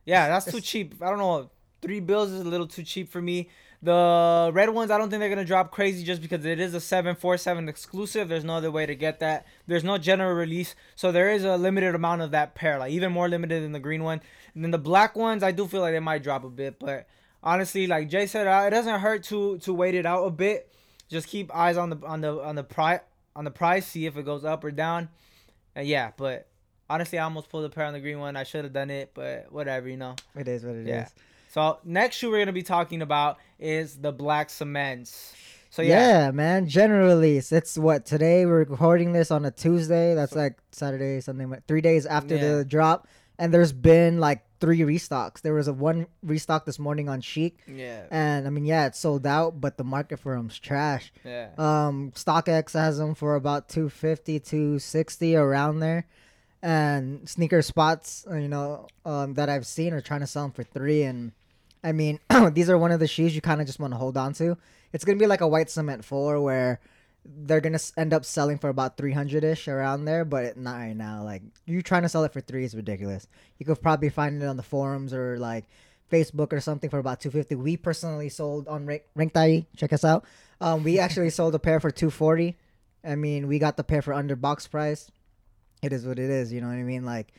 yeah, 0.06 0.28
that's 0.28 0.52
too 0.52 0.60
cheap. 0.60 0.96
I 1.02 1.10
don't 1.10 1.20
know. 1.20 1.50
Three 1.82 2.00
bills 2.00 2.32
is 2.32 2.42
a 2.42 2.50
little 2.50 2.68
too 2.68 2.84
cheap 2.84 3.10
for 3.10 3.22
me. 3.22 3.50
The 3.82 4.52
red 4.54 4.70
ones, 4.72 4.92
I 4.92 4.98
don't 4.98 5.10
think 5.10 5.22
they're 5.22 5.30
gonna 5.30 5.46
drop 5.46 5.72
crazy 5.72 6.04
just 6.04 6.22
because 6.22 6.44
it 6.46 6.60
is 6.60 6.74
a 6.74 6.82
seven 6.82 7.16
four 7.16 7.38
seven 7.38 7.70
exclusive. 7.70 8.28
There's 8.28 8.44
no 8.44 8.56
other 8.56 8.72
way 8.72 8.86
to 8.86 8.96
get 8.96 9.22
that. 9.22 9.46
There's 9.68 9.86
no 9.86 9.98
general 9.98 10.34
release, 10.34 10.76
so 10.96 11.14
there 11.14 11.32
is 11.32 11.46
a 11.46 11.56
limited 11.56 11.96
amount 11.96 12.22
of 12.22 12.32
that 12.32 12.56
pair, 12.56 12.78
like 12.78 12.92
even 12.92 13.14
more 13.14 13.30
limited 13.30 13.64
than 13.64 13.72
the 13.72 13.80
green 13.80 14.04
one. 14.04 14.22
And 14.54 14.64
then 14.64 14.72
the 14.72 14.78
black 14.78 15.16
ones, 15.16 15.44
I 15.44 15.52
do 15.52 15.66
feel 15.66 15.80
like 15.80 15.94
they 15.94 16.00
might 16.00 16.24
drop 16.24 16.44
a 16.44 16.50
bit, 16.50 16.78
but 16.78 17.08
honestly, 17.42 17.88
like 17.88 18.10
Jay 18.10 18.26
said, 18.26 18.48
uh, 18.48 18.66
it 18.68 18.72
doesn't 18.72 19.00
hurt 19.00 19.24
to 19.26 19.58
to 19.60 19.74
wait 19.74 19.96
it 19.96 20.06
out 20.06 20.26
a 20.26 20.32
bit. 20.32 20.74
Just 21.08 21.28
keep 21.28 21.56
eyes 21.56 21.78
on 21.78 21.90
the 21.90 22.06
on 22.06 22.20
the 22.20 22.42
on 22.42 22.56
the 22.56 22.64
price 22.64 23.00
on 23.36 23.46
the 23.46 23.52
price, 23.52 23.88
see 23.88 24.06
if 24.06 24.18
it 24.18 24.26
goes 24.26 24.44
up 24.44 24.64
or 24.66 24.72
down. 24.72 25.08
And 25.74 25.88
yeah, 25.88 26.12
but 26.18 26.48
honestly, 26.90 27.18
I 27.18 27.24
almost 27.24 27.50
pulled 27.50 27.64
a 27.64 27.70
pair 27.70 27.86
on 27.86 27.94
the 27.94 28.02
green 28.02 28.20
one. 28.20 28.36
I 28.36 28.44
should 28.44 28.66
have 28.66 28.74
done 28.74 28.90
it, 28.90 29.12
but 29.14 29.52
whatever, 29.52 29.88
you 29.88 29.96
know. 29.96 30.16
It 30.36 30.50
is 30.50 30.66
what 30.66 30.76
it 30.76 30.88
is. 30.88 31.10
So 31.50 31.80
next 31.84 32.18
shoe 32.18 32.30
we're 32.30 32.40
gonna 32.40 32.54
be 32.54 32.64
talking 32.64 33.02
about 33.02 33.38
is 33.60 33.98
the 33.98 34.12
black 34.12 34.50
cements. 34.50 35.34
So 35.72 35.82
yeah. 35.82 36.26
yeah, 36.26 36.32
man. 36.32 36.68
General 36.68 37.08
release. 37.08 37.52
It's 37.52 37.78
what 37.78 38.06
today 38.06 38.46
we're 38.46 38.60
recording 38.66 39.14
this 39.14 39.32
on 39.32 39.46
a 39.46 39.52
Tuesday. 39.52 40.14
That's 40.16 40.36
like 40.36 40.58
Saturday, 40.72 41.22
Sunday, 41.22 41.46
three 41.68 41.82
days 41.82 42.06
after 42.06 42.36
Yeah. 42.36 42.56
the 42.58 42.66
drop. 42.66 43.08
And 43.38 43.54
there's 43.54 43.72
been 43.72 44.20
like 44.20 44.44
three 44.60 44.80
restocks. 44.80 45.42
There 45.42 45.54
was 45.54 45.68
a 45.68 45.74
one 45.74 46.08
restock 46.22 46.66
this 46.66 46.78
morning 46.78 47.08
on 47.08 47.22
Shiekh, 47.22 47.54
yeah, 47.68 48.04
and 48.12 48.46
I 48.46 48.50
mean, 48.50 48.66
yeah, 48.66 48.88
it's 48.88 49.00
sold 49.00 49.26
out, 49.26 49.62
but 49.62 49.78
the 49.78 49.86
market 49.86 50.20
for 50.20 50.36
them's 50.36 50.60
trash. 50.60 51.14
yeah. 51.24 51.48
Um, 51.58 52.12
StockX 52.16 52.74
has 52.74 52.98
them 52.98 53.16
for 53.16 53.36
about 53.36 53.70
250, 53.70 54.40
260 54.42 55.36
around 55.38 55.80
there. 55.80 56.06
And 56.62 57.30
sneaker 57.30 57.62
spots, 57.62 58.26
you 58.30 58.50
know, 58.50 58.88
um, 59.06 59.36
that 59.36 59.48
I've 59.48 59.66
seen 59.66 59.94
are 59.94 60.02
trying 60.02 60.20
to 60.20 60.28
sell 60.28 60.44
them 60.44 60.52
for 60.52 60.64
three. 60.64 61.04
And 61.04 61.32
I 61.84 61.92
mean, 61.92 62.20
these 62.54 62.70
are 62.70 62.78
one 62.78 62.92
of 62.92 63.00
the 63.00 63.08
shoes 63.08 63.36
you 63.36 63.42
kind 63.42 63.62
of 63.62 63.68
just 63.68 63.80
want 63.80 63.94
to 63.94 63.98
hold 63.98 64.18
on 64.18 64.34
to. 64.34 64.58
It's 64.92 65.06
gonna 65.06 65.20
be 65.20 65.28
like 65.28 65.42
a 65.42 65.48
white 65.48 65.70
cement 65.70 66.04
four 66.04 66.42
where 66.42 66.80
they're 67.26 67.62
gonna 67.62 67.80
end 67.98 68.14
up 68.14 68.26
selling 68.26 68.58
for 68.58 68.70
about 68.70 68.98
300 68.98 69.44
ish 69.44 69.68
around 69.68 70.06
there, 70.06 70.26
but 70.26 70.58
not 70.58 70.78
right 70.78 70.96
now. 70.96 71.24
Like 71.24 71.44
you 71.66 71.82
trying 71.82 72.04
to 72.04 72.10
sell 72.10 72.24
it 72.24 72.34
for 72.34 72.42
three 72.42 72.64
is 72.64 72.76
ridiculous. 72.76 73.28
You 73.58 73.66
could 73.66 73.82
probably 73.82 74.10
find 74.10 74.42
it 74.42 74.46
on 74.46 74.58
the 74.58 74.64
forums 74.64 75.14
or 75.14 75.38
like 75.38 75.66
Facebook 76.12 76.52
or 76.54 76.60
something 76.60 76.90
for 76.90 77.00
about 77.00 77.22
250. 77.22 77.56
We 77.56 77.78
personally 77.78 78.30
sold 78.30 78.68
on 78.68 78.86
Rank 78.86 79.04
Ranktai. 79.18 79.66
Check 79.78 79.94
us 79.94 80.04
out. 80.04 80.26
Um, 80.60 80.84
we 80.84 81.00
actually 81.00 81.30
sold 81.30 81.56
a 81.56 81.60
pair 81.60 81.80
for 81.80 81.92
240. 81.92 82.58
I 83.04 83.16
mean, 83.16 83.48
we 83.48 83.60
got 83.60 83.78
the 83.78 83.84
pair 83.84 84.02
for 84.02 84.14
under 84.14 84.36
box 84.36 84.68
price. 84.68 85.10
It 85.82 85.94
is 85.94 86.06
what 86.06 86.20
it 86.20 86.30
is, 86.30 86.52
you 86.52 86.60
know 86.60 86.68
what 86.68 86.74
I 86.74 86.84
mean? 86.84 87.06
Like, 87.06 87.32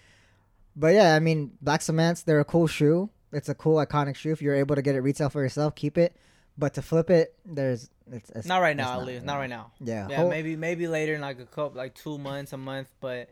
but 0.75 0.95
yeah, 0.95 1.15
I 1.15 1.19
mean, 1.19 1.53
Black 1.61 1.83
Cements, 1.83 2.23
they're 2.23 2.41
a 2.41 2.45
cool 2.45 2.67
shoe. 2.67 3.11
It's 3.33 3.49
a 3.49 3.55
cool, 3.55 3.77
iconic 3.85 4.17
shoe. 4.17 4.33
If 4.33 4.43
you're 4.43 4.55
able 4.55 4.75
to 4.75 4.83
get 4.83 4.95
it 4.95 5.01
retail 5.01 5.31
for 5.31 5.43
yourself, 5.43 5.75
keep 5.75 5.97
it. 5.99 6.17
But 6.59 6.75
to 6.75 6.83
flip 6.83 7.11
it, 7.11 7.35
there's 7.47 7.89
it's, 8.11 8.31
it's 8.31 8.47
Not 8.47 8.59
right 8.61 8.77
now, 8.77 9.01
at 9.01 9.07
least. 9.07 9.25
Not 9.25 9.37
right 9.37 9.49
now. 9.49 9.73
Yeah, 9.81 10.09
Yeah, 10.09 10.17
hold, 10.17 10.31
maybe 10.31 10.57
maybe 10.57 10.89
later 10.89 11.15
in 11.15 11.21
like 11.21 11.39
a 11.41 11.47
couple, 11.47 11.79
like 11.79 11.95
two 11.95 12.19
months, 12.19 12.53
a 12.53 12.57
month, 12.57 12.89
but 13.01 13.31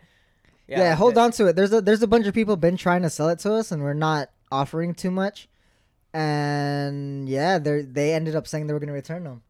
yeah, 0.69 0.95
hold 0.95 1.15
but- 1.15 1.25
on 1.25 1.33
to 1.33 1.47
it. 1.49 1.57
There's 1.57 1.73
a 1.73 1.81
there's 1.81 2.03
a 2.03 2.07
bunch 2.07 2.27
of 2.27 2.35
people 2.35 2.57
been 2.57 2.77
trying 2.77 3.03
to 3.03 3.11
sell 3.11 3.29
it 3.29 3.41
to 3.41 3.55
us, 3.55 3.73
and 3.73 3.83
we're 3.83 3.93
not 3.95 4.31
offering 4.53 4.95
too 4.95 5.11
much. 5.11 5.49
And 6.15 7.29
yeah, 7.29 7.59
they 7.59 7.83
they 7.83 8.15
ended 8.15 8.35
up 8.37 8.47
saying 8.47 8.67
they 8.67 8.73
were 8.73 8.81
gonna 8.81 8.93
return 8.93 9.25
them. 9.25 9.43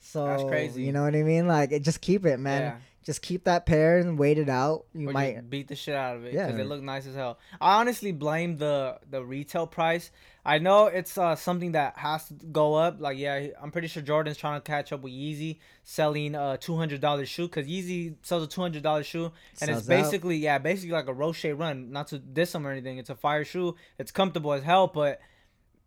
So 0.00 0.26
That's 0.26 0.44
crazy. 0.44 0.82
You 0.84 0.92
know 0.92 1.02
what 1.02 1.14
I 1.14 1.22
mean? 1.22 1.46
Like, 1.46 1.72
it, 1.72 1.82
just 1.82 2.00
keep 2.00 2.24
it, 2.24 2.38
man. 2.38 2.62
Yeah. 2.62 2.76
Just 3.08 3.22
keep 3.22 3.44
that 3.44 3.64
pair 3.64 3.96
and 3.96 4.18
wait 4.18 4.36
it 4.36 4.50
out. 4.50 4.84
You 4.92 5.08
or 5.08 5.12
might. 5.14 5.48
beat 5.48 5.66
the 5.68 5.74
shit 5.74 5.94
out 5.94 6.16
of 6.16 6.26
it 6.26 6.34
Yeah. 6.34 6.44
because 6.44 6.58
they 6.58 6.64
look 6.64 6.82
nice 6.82 7.06
as 7.06 7.14
hell. 7.14 7.38
I 7.58 7.80
honestly 7.80 8.12
blame 8.12 8.58
the 8.58 8.98
the 9.08 9.24
retail 9.24 9.66
price. 9.66 10.10
I 10.44 10.58
know 10.58 10.88
it's 10.88 11.16
uh, 11.16 11.34
something 11.34 11.72
that 11.72 11.96
has 11.96 12.26
to 12.28 12.34
go 12.34 12.74
up. 12.74 13.00
Like 13.00 13.16
yeah, 13.16 13.46
I'm 13.62 13.70
pretty 13.70 13.88
sure 13.88 14.02
Jordan's 14.02 14.36
trying 14.36 14.60
to 14.60 14.64
catch 14.64 14.92
up 14.92 15.00
with 15.00 15.14
Yeezy 15.14 15.56
selling 15.84 16.34
a 16.34 16.58
hundred 16.68 17.00
dollar 17.00 17.24
shoe 17.24 17.48
because 17.48 17.66
Yeezy 17.66 18.16
sells 18.20 18.42
a 18.44 18.46
two 18.46 18.60
hundred 18.60 18.82
dollar 18.82 19.02
shoe 19.02 19.32
and 19.62 19.70
it's 19.70 19.86
Sells 19.86 19.88
out. 19.88 19.88
basically 19.88 20.36
yeah 20.36 20.58
basically 20.58 20.92
like 20.92 21.08
a 21.08 21.14
Roshe 21.14 21.58
Run. 21.58 21.90
Not 21.90 22.08
to 22.08 22.18
diss 22.18 22.52
them 22.52 22.66
or 22.66 22.72
anything. 22.72 22.98
It's 22.98 23.08
a 23.08 23.16
fire 23.16 23.46
shoe. 23.46 23.74
It's 23.98 24.10
comfortable 24.10 24.52
as 24.52 24.64
hell, 24.64 24.86
but 24.86 25.18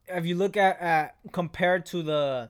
if 0.08 0.26
you 0.26 0.34
look 0.34 0.58
at, 0.58 0.82
at 0.82 1.16
compared 1.32 1.86
to 1.86 2.02
the 2.02 2.50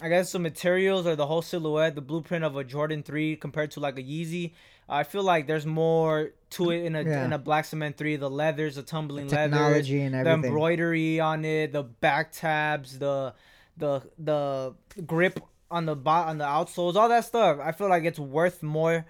I 0.00 0.08
guess 0.08 0.32
the 0.32 0.38
materials 0.38 1.06
or 1.06 1.14
the 1.16 1.26
whole 1.26 1.42
silhouette, 1.42 1.94
the 1.94 2.00
blueprint 2.00 2.44
of 2.44 2.56
a 2.56 2.64
Jordan 2.64 3.02
three 3.02 3.36
compared 3.36 3.70
to 3.72 3.80
like 3.80 3.98
a 3.98 4.02
Yeezy. 4.02 4.52
I 4.88 5.04
feel 5.04 5.22
like 5.22 5.46
there's 5.46 5.64
more 5.66 6.32
to 6.50 6.70
it 6.70 6.84
in 6.84 6.94
a 6.96 7.02
Yeah. 7.02 7.24
in 7.24 7.32
a 7.32 7.38
black 7.38 7.64
cement 7.64 7.96
three. 7.96 8.16
The 8.16 8.28
leathers, 8.28 8.74
the 8.74 8.82
tumbling 8.82 9.28
The 9.28 9.36
leathers, 9.36 9.52
technology 9.52 10.00
and 10.02 10.14
the 10.14 10.30
embroidery 10.30 11.20
on 11.20 11.44
it, 11.44 11.72
the 11.72 11.84
back 11.84 12.32
tabs, 12.32 12.98
the 12.98 13.34
the 13.76 14.02
the 14.18 14.74
grip 15.06 15.40
on 15.70 15.86
the 15.86 15.96
bot 15.96 16.28
on 16.28 16.38
the 16.38 16.44
outsoles, 16.44 16.96
all 16.96 17.08
that 17.08 17.24
stuff. 17.24 17.58
I 17.62 17.72
feel 17.72 17.88
like 17.88 18.04
it's 18.04 18.18
worth 18.18 18.62
more 18.62 19.06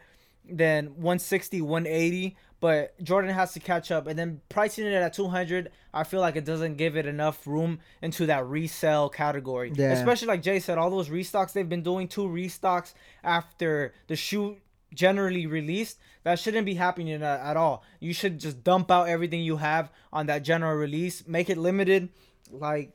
than 0.48 0.86
160, 0.96 1.60
180. 1.62 2.36
But 2.64 2.98
Jordan 3.04 3.30
has 3.30 3.52
to 3.52 3.60
catch 3.60 3.90
up, 3.90 4.06
and 4.06 4.18
then 4.18 4.40
pricing 4.48 4.86
it 4.86 4.94
at 4.94 5.12
200, 5.12 5.70
I 5.92 6.02
feel 6.02 6.20
like 6.20 6.34
it 6.34 6.46
doesn't 6.46 6.76
give 6.76 6.96
it 6.96 7.04
enough 7.04 7.46
room 7.46 7.80
into 8.00 8.24
that 8.24 8.46
resale 8.46 9.10
category. 9.10 9.70
Yeah. 9.74 9.92
Especially 9.92 10.28
like 10.28 10.40
Jay 10.40 10.60
said, 10.60 10.78
all 10.78 10.88
those 10.88 11.10
restocks 11.10 11.52
they've 11.52 11.68
been 11.68 11.82
doing, 11.82 12.08
two 12.08 12.22
restocks 12.22 12.94
after 13.22 13.92
the 14.06 14.16
shoe 14.16 14.56
generally 14.94 15.46
released 15.46 15.98
that 16.22 16.38
shouldn't 16.38 16.64
be 16.64 16.72
happening 16.72 17.12
at, 17.12 17.22
at 17.22 17.56
all 17.56 17.82
you 17.98 18.14
should 18.14 18.38
just 18.38 18.62
dump 18.62 18.92
out 18.92 19.08
everything 19.08 19.40
you 19.40 19.56
have 19.56 19.90
on 20.12 20.26
that 20.26 20.44
general 20.44 20.76
release 20.76 21.26
make 21.26 21.50
it 21.50 21.58
limited 21.58 22.08
like 22.48 22.92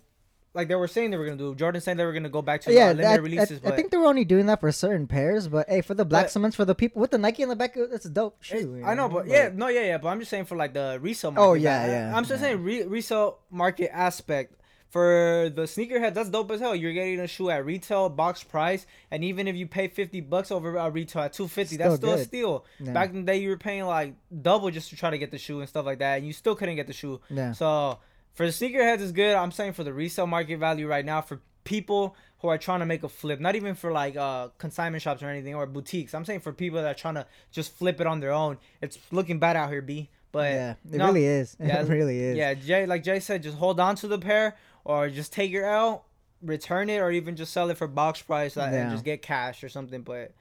like 0.54 0.68
they 0.68 0.76
were 0.76 0.88
saying 0.88 1.12
they 1.12 1.18
were 1.18 1.26
gonna 1.26 1.38
do 1.38 1.54
jordan 1.56 1.80
saying 1.80 1.98
they 1.98 2.06
were 2.06 2.14
gonna 2.14 2.28
go 2.30 2.42
back 2.42 2.62
to 2.62 2.74
yeah, 2.74 2.86
uh, 2.86 2.94
limited 2.94 3.04
that- 3.06 3.12
I, 3.12 3.16
releases 3.24 3.60
I 3.60 3.70
but 3.70 3.76
think 3.76 3.92
they 3.92 3.98
were 3.98 4.06
only 4.08 4.26
doing 4.26 4.48
that 4.48 4.60
for 4.60 4.72
certain 4.72 5.06
pairs, 5.08 5.48
but 5.48 5.70
hey, 5.70 5.82
for 5.82 5.94
the 5.94 6.06
black 6.06 6.26
But- 6.26 6.32
cements, 6.32 6.56
for 6.56 6.66
the 6.66 6.76
people 6.76 7.00
with 7.02 7.12
the 7.12 7.18
Nike 7.20 7.44
in 7.44 7.50
the 7.50 7.56
back, 7.56 7.76
that's 7.76 8.06
a 8.06 8.10
dope 8.10 8.38
it- 8.42 8.46
shoe. 8.46 8.76
you 8.78 8.84
I 8.84 8.94
know, 8.96 9.08
but 9.10 9.28
yeah, 9.28 9.50
no, 9.54 9.68
yeah, 9.68 9.82
yeah. 9.84 9.98
But 10.00 10.10
I'm 10.10 10.20
just 10.20 10.32
saying 10.32 10.46
for 10.46 10.56
like 10.58 10.74
the 10.74 10.98
resale 11.02 11.32
market. 11.32 11.48
Oh, 11.48 11.54
yeah, 11.54 11.82
like, 11.82 11.88
yeah, 11.92 12.16
I'm 12.18 12.24
just 12.24 12.42
yeah. 12.42 12.48
saying 12.50 12.64
re- 12.64 12.84
resale 12.84 13.38
market 13.52 13.90
aspect 13.96 14.56
for 14.90 15.52
the 15.54 15.64
sneakerhead. 15.64 16.16
That's 16.16 16.30
dope 16.30 16.50
as 16.50 16.60
hell. 16.62 16.76
You're 16.76 16.94
getting 16.94 17.20
a 17.20 17.28
shoe 17.28 17.52
at 17.52 17.64
retail 17.64 18.10
box 18.10 18.44
price, 18.44 18.88
and 19.12 19.24
even 19.24 19.48
if 19.48 19.56
you 19.56 19.68
pay 19.68 19.88
fifty 19.88 20.20
bucks 20.20 20.50
over 20.52 20.76
a 20.78 20.90
retail 20.90 21.22
at 21.24 21.34
two 21.34 21.48
fifty, 21.48 21.78
that's 21.78 21.96
Still 21.98 22.10
still 22.10 22.20
a 22.22 22.24
steal. 22.24 22.66
Yeah. 22.80 22.94
Back 22.94 23.12
in 23.12 23.18
the 23.18 23.32
day, 23.32 23.38
you 23.38 23.50
were 23.50 23.58
paying 23.58 23.86
like 23.86 24.16
double 24.42 24.72
just 24.72 24.90
to 24.90 24.96
try 24.96 25.12
to 25.12 25.18
get 25.20 25.30
the 25.30 25.38
shoe 25.38 25.60
and 25.60 25.70
stuff 25.70 25.86
like 25.86 26.00
that, 26.00 26.18
and 26.18 26.26
you 26.26 26.34
still 26.34 26.56
couldn't 26.56 26.76
get 26.76 26.88
the 26.88 26.94
shoe. 26.94 27.22
Yeah. 27.30 27.52
So 27.52 28.00
for 28.34 28.46
the 28.46 28.52
sneakerheads, 28.52 29.02
it's 29.02 29.12
good. 29.12 29.36
I'm 29.36 29.52
saying 29.52 29.74
for 29.74 29.84
the 29.84 29.94
resale 29.94 30.28
market 30.28 30.58
value 30.60 30.88
right 30.88 31.06
now 31.06 31.22
for 31.22 31.40
people 31.64 32.16
who 32.40 32.48
are 32.48 32.58
trying 32.58 32.80
to 32.80 32.86
make 32.86 33.04
a 33.04 33.10
flip, 33.10 33.40
not 33.40 33.56
even 33.56 33.76
for 33.76 33.92
like 33.92 34.16
uh 34.16 34.48
consignment 34.58 35.02
shops 35.02 35.22
or 35.22 35.28
anything 35.30 35.56
or 35.56 35.66
boutiques. 35.66 36.14
I'm 36.14 36.26
saying 36.26 36.40
for 36.40 36.54
people 36.54 36.82
that 36.82 36.88
are 36.90 36.94
trying 37.00 37.16
to 37.16 37.26
just 37.52 37.74
flip 37.74 38.00
it 38.00 38.08
on 38.08 38.20
their 38.22 38.32
own. 38.32 38.58
It's 38.82 38.98
looking 39.12 39.40
bad 39.40 39.56
out 39.56 39.70
here, 39.70 39.82
B. 39.82 40.10
But 40.32 40.52
yeah, 40.54 40.72
it 40.92 40.98
no, 40.98 41.08
really 41.08 41.26
is. 41.26 41.58
Yeah, 41.60 41.82
it 41.82 41.90
really 41.90 42.20
is. 42.20 42.38
Yeah, 42.38 42.54
Jay, 42.54 42.86
like 42.86 43.04
Jay 43.04 43.20
said, 43.20 43.44
just 43.44 43.58
hold 43.58 43.80
on 43.80 43.96
to 43.98 44.08
the 44.08 44.20
pair 44.20 44.56
or 44.86 45.10
just 45.10 45.34
take 45.34 45.52
your 45.52 45.66
L, 45.66 46.06
return 46.42 46.90
it, 46.90 47.00
or 47.00 47.12
even 47.12 47.36
just 47.36 47.52
sell 47.52 47.70
it 47.70 47.78
for 47.78 47.88
box 47.88 48.22
price 48.22 48.56
uh, 48.56 48.70
Yeah. 48.72 48.82
and 48.84 48.92
just 48.92 49.04
get 49.04 49.22
cash 49.22 49.64
or 49.64 49.70
something. 49.70 50.02
But 50.04 50.32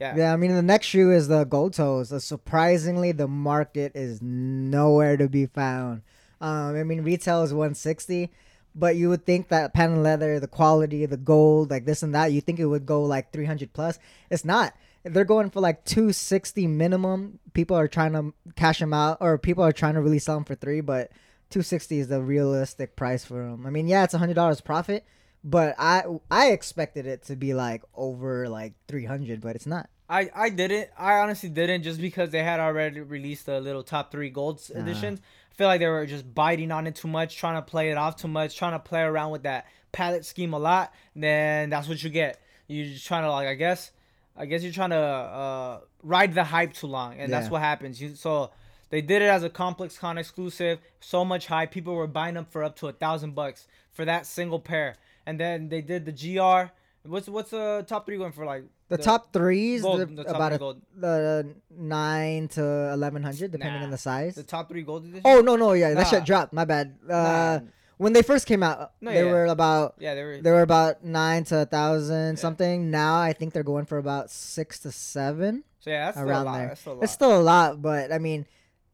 yeah, 0.00 0.16
Yeah, 0.16 0.32
I 0.32 0.36
mean 0.36 0.54
the 0.54 0.62
next 0.62 0.86
shoe 0.86 1.10
is 1.12 1.28
the 1.28 1.44
gold 1.44 1.74
toes. 1.74 2.12
Uh, 2.12 2.20
surprisingly, 2.20 3.12
the 3.12 3.28
market 3.28 3.92
is 3.94 4.22
nowhere 4.22 5.16
to 5.16 5.28
be 5.28 5.46
found. 5.46 6.02
Um, 6.44 6.76
I 6.76 6.84
mean 6.84 7.02
retail 7.02 7.42
is 7.42 7.54
160, 7.54 8.30
but 8.74 8.96
you 8.96 9.08
would 9.08 9.24
think 9.24 9.48
that 9.48 9.72
patent 9.72 10.02
leather, 10.02 10.38
the 10.38 10.46
quality, 10.46 11.06
the 11.06 11.16
gold, 11.16 11.70
like 11.70 11.86
this 11.86 12.02
and 12.02 12.14
that, 12.14 12.32
you 12.32 12.42
think 12.42 12.58
it 12.58 12.66
would 12.66 12.84
go 12.84 13.02
like 13.02 13.32
300 13.32 13.72
plus. 13.72 13.98
It's 14.28 14.44
not. 14.44 14.74
They're 15.04 15.24
going 15.24 15.48
for 15.48 15.60
like 15.60 15.86
260 15.86 16.66
minimum. 16.66 17.38
People 17.54 17.78
are 17.78 17.88
trying 17.88 18.12
to 18.12 18.34
cash 18.56 18.78
them 18.78 18.92
out, 18.92 19.18
or 19.20 19.38
people 19.38 19.64
are 19.64 19.72
trying 19.72 19.94
to 19.94 20.02
really 20.02 20.18
sell 20.18 20.34
them 20.34 20.44
for 20.44 20.54
three, 20.54 20.82
but 20.82 21.10
260 21.48 22.00
is 22.00 22.08
the 22.08 22.20
realistic 22.20 22.94
price 22.94 23.24
for 23.24 23.42
them. 23.42 23.66
I 23.66 23.70
mean, 23.70 23.88
yeah, 23.88 24.04
it's 24.04 24.12
a 24.12 24.18
hundred 24.18 24.34
dollars 24.34 24.60
profit, 24.60 25.06
but 25.42 25.74
I 25.78 26.04
I 26.30 26.48
expected 26.48 27.06
it 27.06 27.22
to 27.24 27.36
be 27.36 27.54
like 27.54 27.82
over 27.94 28.50
like 28.50 28.74
300, 28.88 29.40
but 29.40 29.56
it's 29.56 29.66
not. 29.66 29.88
I 30.08 30.30
I 30.34 30.48
didn't. 30.50 30.90
I 30.98 31.14
honestly 31.20 31.48
didn't 31.48 31.82
just 31.82 32.00
because 32.00 32.30
they 32.30 32.42
had 32.42 32.60
already 32.60 33.00
released 33.00 33.46
the 33.46 33.60
little 33.60 33.82
top 33.82 34.10
three 34.12 34.30
gold 34.30 34.60
Uh-huh. 34.70 34.80
editions. 34.80 35.20
I 35.52 35.54
feel 35.54 35.66
like 35.68 35.80
they 35.80 35.86
were 35.88 36.04
just 36.06 36.34
biting 36.34 36.70
on 36.72 36.86
it 36.86 36.96
too 36.96 37.08
much, 37.08 37.36
trying 37.36 37.54
to 37.56 37.62
play 37.62 37.90
it 37.90 37.96
off 37.96 38.16
too 38.16 38.28
much, 38.28 38.56
trying 38.56 38.72
to 38.72 38.78
play 38.80 39.02
around 39.02 39.30
with 39.30 39.44
that 39.44 39.66
palette 39.92 40.24
scheme 40.24 40.52
a 40.52 40.58
lot. 40.58 40.92
Then 41.14 41.70
that's 41.70 41.88
what 41.88 42.02
you 42.02 42.10
get. 42.10 42.40
You're 42.66 42.86
just 42.86 43.06
trying 43.06 43.22
to 43.22 43.30
like 43.30 43.46
I 43.48 43.54
guess, 43.54 43.92
I 44.36 44.46
guess 44.46 44.62
you're 44.62 44.72
trying 44.72 44.90
to 44.90 44.96
uh, 44.96 45.80
ride 46.02 46.34
the 46.34 46.44
hype 46.44 46.72
too 46.74 46.86
long, 46.88 47.18
and 47.18 47.32
that's 47.32 47.50
what 47.50 47.60
happens. 47.62 48.00
You 48.00 48.14
so. 48.14 48.50
They 48.90 49.00
did 49.00 49.22
it 49.22 49.24
as 49.28 49.42
a 49.42 49.50
ComplexCon 49.50 50.18
exclusive, 50.18 50.78
so 51.00 51.24
much 51.24 51.46
hype. 51.48 51.72
People 51.72 51.94
were 51.96 52.06
buying 52.06 52.34
them 52.34 52.44
for 52.44 52.62
up 52.62 52.76
to 52.76 52.86
a 52.86 52.92
thousand 52.92 53.34
bucks 53.34 53.66
for 53.90 54.04
that 54.04 54.24
single 54.24 54.60
pair. 54.60 54.94
And 55.26 55.40
then 55.40 55.68
they 55.68 55.80
did 55.80 56.04
the 56.04 56.12
GR. 56.12 56.70
What's 57.08 57.26
what's 57.28 57.50
the 57.50 57.84
top 57.88 58.06
three 58.06 58.18
going 58.18 58.30
for? 58.30 58.44
Like 58.44 58.64
The, 58.88 58.98
top 58.98 59.32
threes, 59.32 59.82
gold- 59.82 60.00
the, 60.00 60.06
the 60.06 60.24
top 60.24 60.36
about 60.36 60.52
three 60.52 60.68
a, 60.68 61.00
the 61.00 61.54
nine 61.76 62.48
to 62.48 62.62
eleven 62.92 63.22
hundred, 63.22 63.50
depending 63.50 63.80
Nah. 63.80 63.84
on 63.86 63.90
the 63.90 63.98
size. 63.98 64.34
The 64.34 64.42
top 64.42 64.68
three 64.68 64.82
gold 64.82 65.04
edition. 65.04 65.22
oh 65.24 65.40
no, 65.40 65.56
no, 65.56 65.72
yeah, 65.72 65.90
that 65.94 66.02
Nah. 66.02 66.04
shit 66.04 66.24
dropped. 66.24 66.52
My 66.52 66.64
bad. 66.64 66.96
Uh, 67.08 67.12
Nah. 67.12 67.60
when 67.96 68.12
they 68.12 68.22
first 68.22 68.46
came 68.46 68.62
out, 68.62 68.92
No, 69.00 69.10
they 69.12 69.24
yeah. 69.24 69.32
were 69.32 69.46
about 69.46 69.94
yeah, 69.98 70.14
they 70.14 70.22
were. 70.22 70.38
they 70.40 70.50
were 70.50 70.62
about 70.62 71.02
nine 71.04 71.44
to 71.44 71.62
a 71.62 71.66
thousand 71.66 72.36
Yeah. 72.36 72.40
something. 72.40 72.90
Now 72.90 73.18
I 73.20 73.32
think 73.32 73.52
they're 73.54 73.62
going 73.62 73.86
for 73.86 73.98
about 73.98 74.30
six 74.30 74.78
to 74.80 74.92
seven 74.92 75.64
So 75.80 75.90
yeah, 75.90 76.06
that's 76.06 76.16
still 76.18 76.28
around 76.28 76.44
lot. 76.44 76.58
there. 76.58 76.68
That's 76.68 76.80
still 76.80 76.92
a 76.92 76.94
lot. 76.94 77.02
It's 77.04 77.12
still 77.12 77.36
a 77.40 77.42
lot, 77.42 77.82
but 77.82 78.12
I 78.12 78.18
mean, 78.18 78.46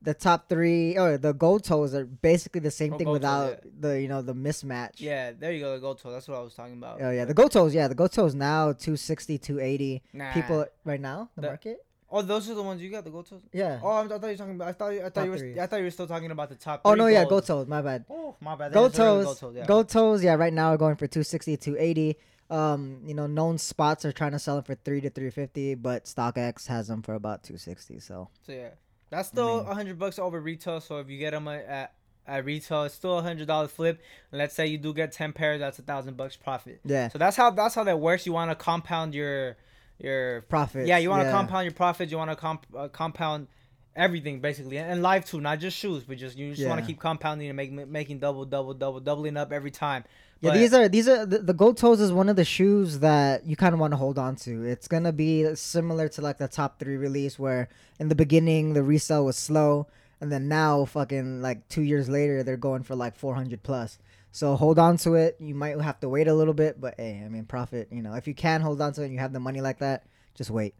the 0.02 0.14
top 0.14 0.48
three 0.48 0.96
or 0.96 1.18
the 1.18 1.32
gold 1.34 1.62
toes 1.64 1.94
are 1.94 2.06
basically 2.06 2.60
the 2.60 2.70
same 2.70 2.94
Oh, 2.94 2.98
thing 2.98 3.04
gold 3.06 3.20
toe, 3.22 3.46
without 3.50 3.80
the 3.80 4.00
you 4.00 4.08
know 4.08 4.22
the 4.22 4.34
mismatch. 4.34 4.94
yeah, 4.96 5.32
there 5.38 5.52
you 5.52 5.60
go. 5.60 5.74
The 5.74 5.80
gold 5.80 5.98
toe. 6.00 6.10
That's 6.10 6.26
what 6.28 6.38
I 6.38 6.40
was 6.40 6.54
talking 6.54 6.74
about. 6.74 7.00
Oh 7.02 7.10
yeah, 7.10 7.24
the 7.24 7.34
gold 7.34 7.52
toes. 7.52 7.74
Yeah, 7.74 7.88
the 7.88 7.94
gold 7.94 8.12
toes 8.12 8.34
now 8.34 8.72
260, 8.72 9.38
280. 9.38 10.02
Nah. 10.12 10.32
People 10.32 10.66
right 10.84 11.00
now 11.00 11.28
the 11.34 11.42
The- 11.42 11.46
market. 11.48 11.84
Oh, 12.12 12.22
those 12.22 12.50
are 12.50 12.54
the 12.54 12.62
ones 12.64 12.82
you 12.82 12.90
got. 12.90 13.04
The 13.04 13.10
gold 13.10 13.28
toes. 13.30 13.42
Yeah. 13.52 13.78
Oh, 13.80 13.88
I'm- 13.90 14.06
I 14.06 14.18
thought 14.18 14.22
you 14.22 14.32
were 14.32 14.36
talking 14.36 14.54
about. 14.56 14.68
I 14.68 14.72
thought. 14.72 14.88
You, 14.88 14.98
I 14.98 15.02
thought 15.04 15.14
Top 15.14 15.24
you 15.26 15.30
were. 15.30 15.38
threes. 15.38 15.58
I 15.58 15.66
thought 15.66 15.76
you 15.76 15.84
were 15.84 15.90
still 15.92 16.08
talking 16.08 16.30
about 16.32 16.48
the 16.48 16.56
top. 16.56 16.80
Oh 16.84 16.90
three 16.92 16.98
no, 16.98 17.06
yeah, 17.06 17.24
gold 17.24 17.46
toes. 17.46 17.68
My 17.68 17.82
bad. 17.82 18.04
Oh, 18.10 18.34
my 18.40 18.56
bad. 18.56 18.72
Gold 18.72 18.94
toes. 18.94 19.24
Gold 19.26 19.38
toes. 19.38 19.54
Yeah. 19.56 19.66
Gold 19.66 19.88
toes. 19.88 20.24
Yeah, 20.24 20.34
right 20.34 20.52
now 20.52 20.72
are 20.72 20.76
going 20.76 20.96
for 20.96 21.06
260, 21.06 21.56
280. 21.56 22.16
Um, 22.50 23.02
you 23.06 23.14
know, 23.14 23.28
known 23.28 23.58
spots 23.58 24.04
are 24.04 24.10
trying 24.10 24.32
to 24.32 24.40
sell 24.40 24.56
them 24.56 24.64
for 24.64 24.74
three 24.74 25.00
to 25.02 25.08
350, 25.10 25.76
but 25.76 26.06
StockX 26.06 26.66
has 26.66 26.88
them 26.88 27.00
for 27.02 27.14
about 27.14 27.44
260. 27.44 28.00
So 28.00 28.28
So 28.44 28.50
yeah, 28.50 28.70
that's 29.10 29.28
still 29.28 29.60
a 29.60 29.74
hundred 29.74 29.98
bucks 29.98 30.18
over 30.18 30.40
retail. 30.40 30.80
So 30.80 30.98
if 30.98 31.10
you 31.10 31.18
get 31.18 31.32
them 31.32 31.46
at 31.48 31.92
at 32.26 32.44
retail, 32.44 32.84
it's 32.84 32.94
still 32.94 33.18
a 33.18 33.22
hundred 33.22 33.46
dollar 33.48 33.68
flip. 33.68 34.00
And 34.30 34.38
let's 34.38 34.54
say 34.54 34.66
you 34.66 34.78
do 34.78 34.94
get 34.94 35.12
ten 35.12 35.32
pairs, 35.32 35.60
that's 35.60 35.78
a 35.78 35.82
thousand 35.82 36.16
bucks 36.16 36.36
profit. 36.36 36.80
yeah, 36.84 37.08
So 37.08 37.18
that's 37.18 37.36
how 37.36 37.50
that's 37.50 37.74
how 37.74 37.84
that 37.84 37.98
works. 38.00 38.24
You 38.26 38.32
want 38.32 38.50
to 38.50 38.54
compound 38.54 39.14
your 39.14 39.56
your 39.98 40.42
profit. 40.42 40.86
yeah. 40.86 40.98
You 40.98 41.10
want 41.10 41.24
to 41.24 41.30
compound 41.30 41.64
your 41.64 41.74
profits. 41.74 42.10
You 42.10 42.18
want 42.18 42.30
to 42.30 42.36
comp, 42.36 42.66
uh, 42.76 42.88
compound 42.88 43.48
everything 43.96 44.40
basically, 44.40 44.78
and, 44.78 45.02
life 45.02 45.26
too, 45.26 45.40
not 45.40 45.58
just 45.58 45.76
shoes, 45.76 46.04
but 46.04 46.16
just 46.16 46.36
you 46.36 46.54
just 46.54 46.68
want 46.68 46.80
to 46.80 46.86
keep 46.86 46.98
compounding 46.98 47.48
and 47.48 47.56
make 47.56 47.72
making 47.72 48.18
double, 48.18 48.44
double, 48.44 48.74
double, 48.74 49.00
doubling 49.00 49.36
up 49.36 49.52
every 49.52 49.70
time. 49.70 50.04
Yeah, 50.40 50.54
these 50.54 50.72
are 50.72 50.88
these 50.88 51.06
are 51.06 51.26
the, 51.26 51.38
the 51.38 51.52
gold 51.52 51.76
toes 51.76 52.00
is 52.00 52.12
one 52.12 52.30
of 52.30 52.36
the 52.36 52.46
shoes 52.46 53.00
that 53.00 53.44
you 53.44 53.56
kind 53.56 53.74
of 53.74 53.80
want 53.80 53.92
to 53.92 53.98
hold 53.98 54.18
on 54.18 54.36
to. 54.36 54.64
It's 54.64 54.88
gonna 54.88 55.12
be 55.12 55.54
similar 55.54 56.08
to 56.10 56.22
like 56.22 56.38
the 56.38 56.48
top 56.48 56.78
three 56.78 56.96
release, 56.96 57.38
where 57.38 57.68
in 57.98 58.08
the 58.08 58.14
beginning 58.14 58.72
the 58.72 58.82
resale 58.82 59.26
was 59.26 59.36
slow, 59.36 59.86
and 60.20 60.32
then 60.32 60.48
now 60.48 60.86
fucking 60.86 61.42
like 61.42 61.68
two 61.68 61.82
years 61.82 62.08
later 62.08 62.42
they're 62.42 62.56
going 62.56 62.84
for 62.84 62.94
like 62.96 63.16
four 63.16 63.34
hundred 63.34 63.62
plus. 63.62 63.98
So 64.32 64.56
hold 64.56 64.78
on 64.78 64.96
to 64.98 65.14
it. 65.14 65.36
You 65.40 65.54
might 65.54 65.78
have 65.80 66.00
to 66.00 66.08
wait 66.08 66.28
a 66.28 66.34
little 66.34 66.54
bit, 66.54 66.80
but 66.80 66.94
hey, 66.96 67.22
I 67.22 67.28
mean 67.28 67.44
profit. 67.44 67.88
You 67.90 68.00
know, 68.00 68.14
if 68.14 68.26
you 68.26 68.34
can 68.34 68.62
hold 68.62 68.80
on 68.80 68.94
to 68.94 69.02
it 69.02 69.06
and 69.06 69.12
you 69.12 69.20
have 69.20 69.34
the 69.34 69.40
money 69.40 69.60
like 69.60 69.80
that, 69.80 70.06
just 70.34 70.50
wait. 70.50 70.74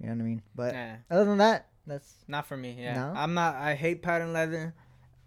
You 0.00 0.06
know 0.06 0.14
what 0.14 0.20
I 0.20 0.24
mean? 0.24 0.42
But 0.54 0.74
Nah, 0.74 0.94
other 1.10 1.24
than 1.26 1.38
that, 1.38 1.66
that's 1.86 2.14
not 2.28 2.46
for 2.46 2.56
me. 2.56 2.76
Yeah, 2.78 2.94
No? 2.94 3.12
I'm 3.16 3.34
not. 3.34 3.54
I 3.56 3.74
hate 3.74 4.02
patent 4.02 4.32
leather, 4.32 4.74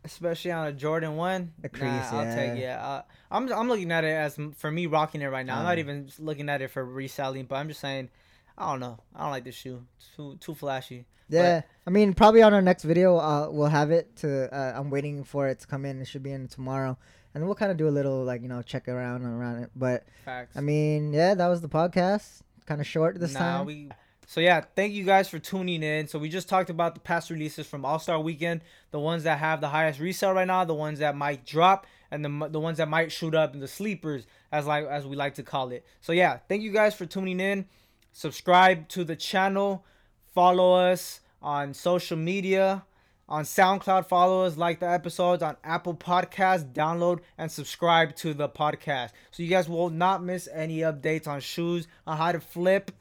especially 0.03 0.51
on 0.51 0.67
a 0.67 0.73
Jordan 0.73 1.15
one. 1.15 1.53
The 1.59 1.69
crease, 1.69 2.11
nah, 2.11 2.19
I'll 2.21 2.35
take 2.35 2.59
yeah. 2.59 2.85
Uh, 2.85 3.01
I'm 3.31 3.51
I'm 3.51 3.67
looking 3.67 3.91
at 3.91 4.03
it 4.03 4.09
as 4.15 4.37
for 4.57 4.71
me 4.71 4.85
rocking 4.87 5.21
it 5.21 5.27
right 5.27 5.45
now. 5.45 5.57
I'm 5.57 5.63
not 5.63 5.77
Uh. 5.77 5.81
even 5.81 6.09
looking 6.19 6.49
at 6.49 6.61
it 6.61 6.71
for 6.71 6.83
reselling, 6.85 7.45
but 7.45 7.55
I'm 7.55 7.67
just 7.67 7.79
saying. 7.79 8.09
I 8.57 8.71
don't 8.71 8.79
know. 8.79 8.97
I 9.13 9.23
don't 9.23 9.31
like 9.31 9.43
this 9.43 9.55
shoe. 9.55 9.83
Too 10.15 10.37
too 10.39 10.55
flashy. 10.55 11.05
Yeah, 11.27 11.63
I 11.85 11.89
mean, 11.89 12.13
probably 12.13 12.41
on 12.43 12.53
our 12.53 12.61
next 12.61 12.83
video, 12.83 13.17
uh, 13.17 13.49
we'll 13.49 13.67
have 13.67 13.91
it 13.91 14.15
to. 14.17 14.47
Uh, 14.55 14.73
I'm 14.79 14.89
waiting 14.91 15.23
for 15.25 15.47
it 15.49 15.59
to 15.59 15.67
come 15.67 15.83
in. 15.83 15.99
It 16.01 16.05
should 16.07 16.23
be 16.23 16.31
in 16.31 16.47
tomorrow, 16.47 16.97
and 17.33 17.43
we'll 17.45 17.55
kind 17.55 17.71
of 17.71 17.77
do 17.77 17.89
a 17.89 17.91
little 17.91 18.23
like 18.23 18.41
you 18.43 18.47
know 18.47 18.61
check 18.61 18.87
around 18.87 19.25
around 19.25 19.63
it. 19.63 19.71
But 19.75 20.05
Facts. 20.23 20.55
I 20.55 20.61
mean, 20.61 21.11
yeah, 21.11 21.33
that 21.33 21.47
was 21.47 21.59
the 21.61 21.67
podcast. 21.67 22.43
Kind 22.65 22.79
of 22.79 22.87
short 22.87 23.19
this 23.19 23.33
Nah, 23.33 23.39
time. 23.39 23.65
we. 23.65 23.89
So 24.27 24.41
yeah, 24.41 24.61
thank 24.75 24.93
you 24.93 25.03
guys 25.03 25.29
for 25.29 25.39
tuning 25.39 25.83
in. 25.83 26.07
So 26.07 26.19
we 26.19 26.29
just 26.29 26.49
talked 26.49 26.69
about 26.69 26.93
the 26.95 27.01
past 27.01 27.29
releases 27.29 27.67
from 27.67 27.85
All 27.85 27.99
Star 27.99 28.19
Weekend, 28.19 28.61
the 28.91 28.99
ones 28.99 29.23
that 29.23 29.39
have 29.39 29.61
the 29.61 29.69
highest 29.69 29.99
resale 29.99 30.33
right 30.33 30.47
now, 30.47 30.65
the 30.65 30.73
ones 30.73 30.99
that 30.99 31.15
might 31.15 31.45
drop, 31.45 31.85
and 32.11 32.25
the 32.25 32.49
the 32.49 32.59
ones 32.59 32.77
that 32.77 32.89
might 32.89 33.11
shoot 33.11 33.35
up, 33.35 33.53
and 33.53 33.61
the 33.61 33.67
sleepers, 33.67 34.25
as 34.51 34.65
like 34.65 34.85
as 34.85 35.05
we 35.05 35.15
like 35.15 35.35
to 35.35 35.43
call 35.43 35.71
it. 35.71 35.85
So 36.01 36.11
yeah, 36.11 36.39
thank 36.49 36.63
you 36.63 36.71
guys 36.71 36.95
for 36.95 37.05
tuning 37.05 37.39
in. 37.39 37.65
Subscribe 38.13 38.87
to 38.89 39.03
the 39.03 39.15
channel, 39.15 39.85
follow 40.33 40.73
us 40.73 41.21
on 41.41 41.73
social 41.73 42.17
media, 42.17 42.83
On 43.27 43.43
SoundCloud, 43.43 44.05
follow 44.05 44.43
us, 44.43 44.55
like 44.55 44.79
the 44.79 44.89
episodes 44.89 45.41
on 45.41 45.57
Apple 45.63 45.95
Podcasts, 45.95 46.71
download 46.71 47.21
and 47.39 47.51
subscribe 47.51 48.15
to 48.17 48.35
the 48.35 48.47
podcast. 48.47 49.11
So 49.31 49.41
you 49.41 49.49
guys 49.49 49.67
will 49.67 49.89
not 49.89 50.23
miss 50.23 50.47
any 50.53 50.79
updates 50.79 51.27
on 51.27 51.39
shoes, 51.39 51.87
on 52.05 52.17
how 52.17 52.33
to 52.33 52.39
flip. 52.39 52.91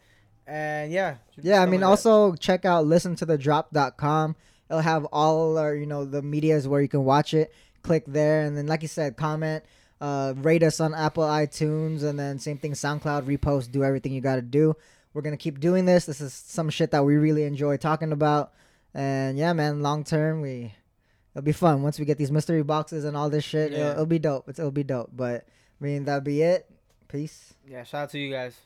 And 0.46 0.92
yeah. 0.92 1.16
Yeah, 1.40 1.62
I 1.62 1.66
mean, 1.66 1.80
like 1.80 1.80
that. 1.80 1.86
also 1.86 2.34
check 2.34 2.64
out 2.64 2.86
listen 2.86 3.16
to 3.16 3.26
the 3.26 3.38
listentothedrop.com. 3.38 4.36
It'll 4.70 4.82
have 4.82 5.04
all 5.06 5.58
our, 5.58 5.74
you 5.74 5.86
know, 5.86 6.04
the 6.04 6.22
medias 6.22 6.66
where 6.66 6.80
you 6.80 6.88
can 6.88 7.04
watch 7.04 7.34
it. 7.34 7.52
Click 7.82 8.04
there, 8.06 8.42
and 8.42 8.56
then, 8.56 8.66
like 8.66 8.80
you 8.80 8.88
said, 8.88 9.14
comment, 9.14 9.62
uh, 10.00 10.32
rate 10.38 10.62
us 10.62 10.80
on 10.80 10.94
Apple 10.94 11.24
iTunes, 11.24 12.02
and 12.02 12.18
then 12.18 12.38
same 12.38 12.56
thing, 12.56 12.72
SoundCloud, 12.72 13.24
repost, 13.24 13.70
do 13.72 13.84
everything 13.84 14.12
you 14.14 14.22
got 14.22 14.36
to 14.36 14.42
do. 14.42 14.74
We're 15.12 15.20
gonna 15.20 15.36
keep 15.36 15.60
doing 15.60 15.84
this. 15.84 16.06
This 16.06 16.22
is 16.22 16.32
some 16.32 16.70
shit 16.70 16.92
that 16.92 17.04
we 17.04 17.16
really 17.16 17.44
enjoy 17.44 17.76
talking 17.76 18.10
about, 18.10 18.52
and 18.94 19.36
yeah, 19.36 19.52
man, 19.52 19.82
long 19.82 20.02
term, 20.02 20.40
we 20.40 20.72
it'll 21.34 21.44
be 21.44 21.52
fun 21.52 21.82
once 21.82 21.98
we 21.98 22.04
get 22.04 22.16
these 22.16 22.32
mystery 22.32 22.62
boxes 22.62 23.04
and 23.04 23.16
all 23.16 23.28
this 23.28 23.44
shit. 23.44 23.72
It'll, 23.72 23.92
it'll 23.92 24.06
be 24.06 24.18
dope. 24.18 24.48
It's, 24.48 24.58
it'll 24.58 24.70
be 24.70 24.84
dope. 24.84 25.10
But 25.14 25.46
I 25.80 25.84
mean, 25.84 26.04
that'll 26.04 26.20
be 26.20 26.42
it. 26.42 26.70
Peace. 27.08 27.54
Yeah, 27.68 27.84
shout 27.84 28.04
out 28.04 28.10
to 28.10 28.18
you 28.18 28.32
guys. 28.32 28.56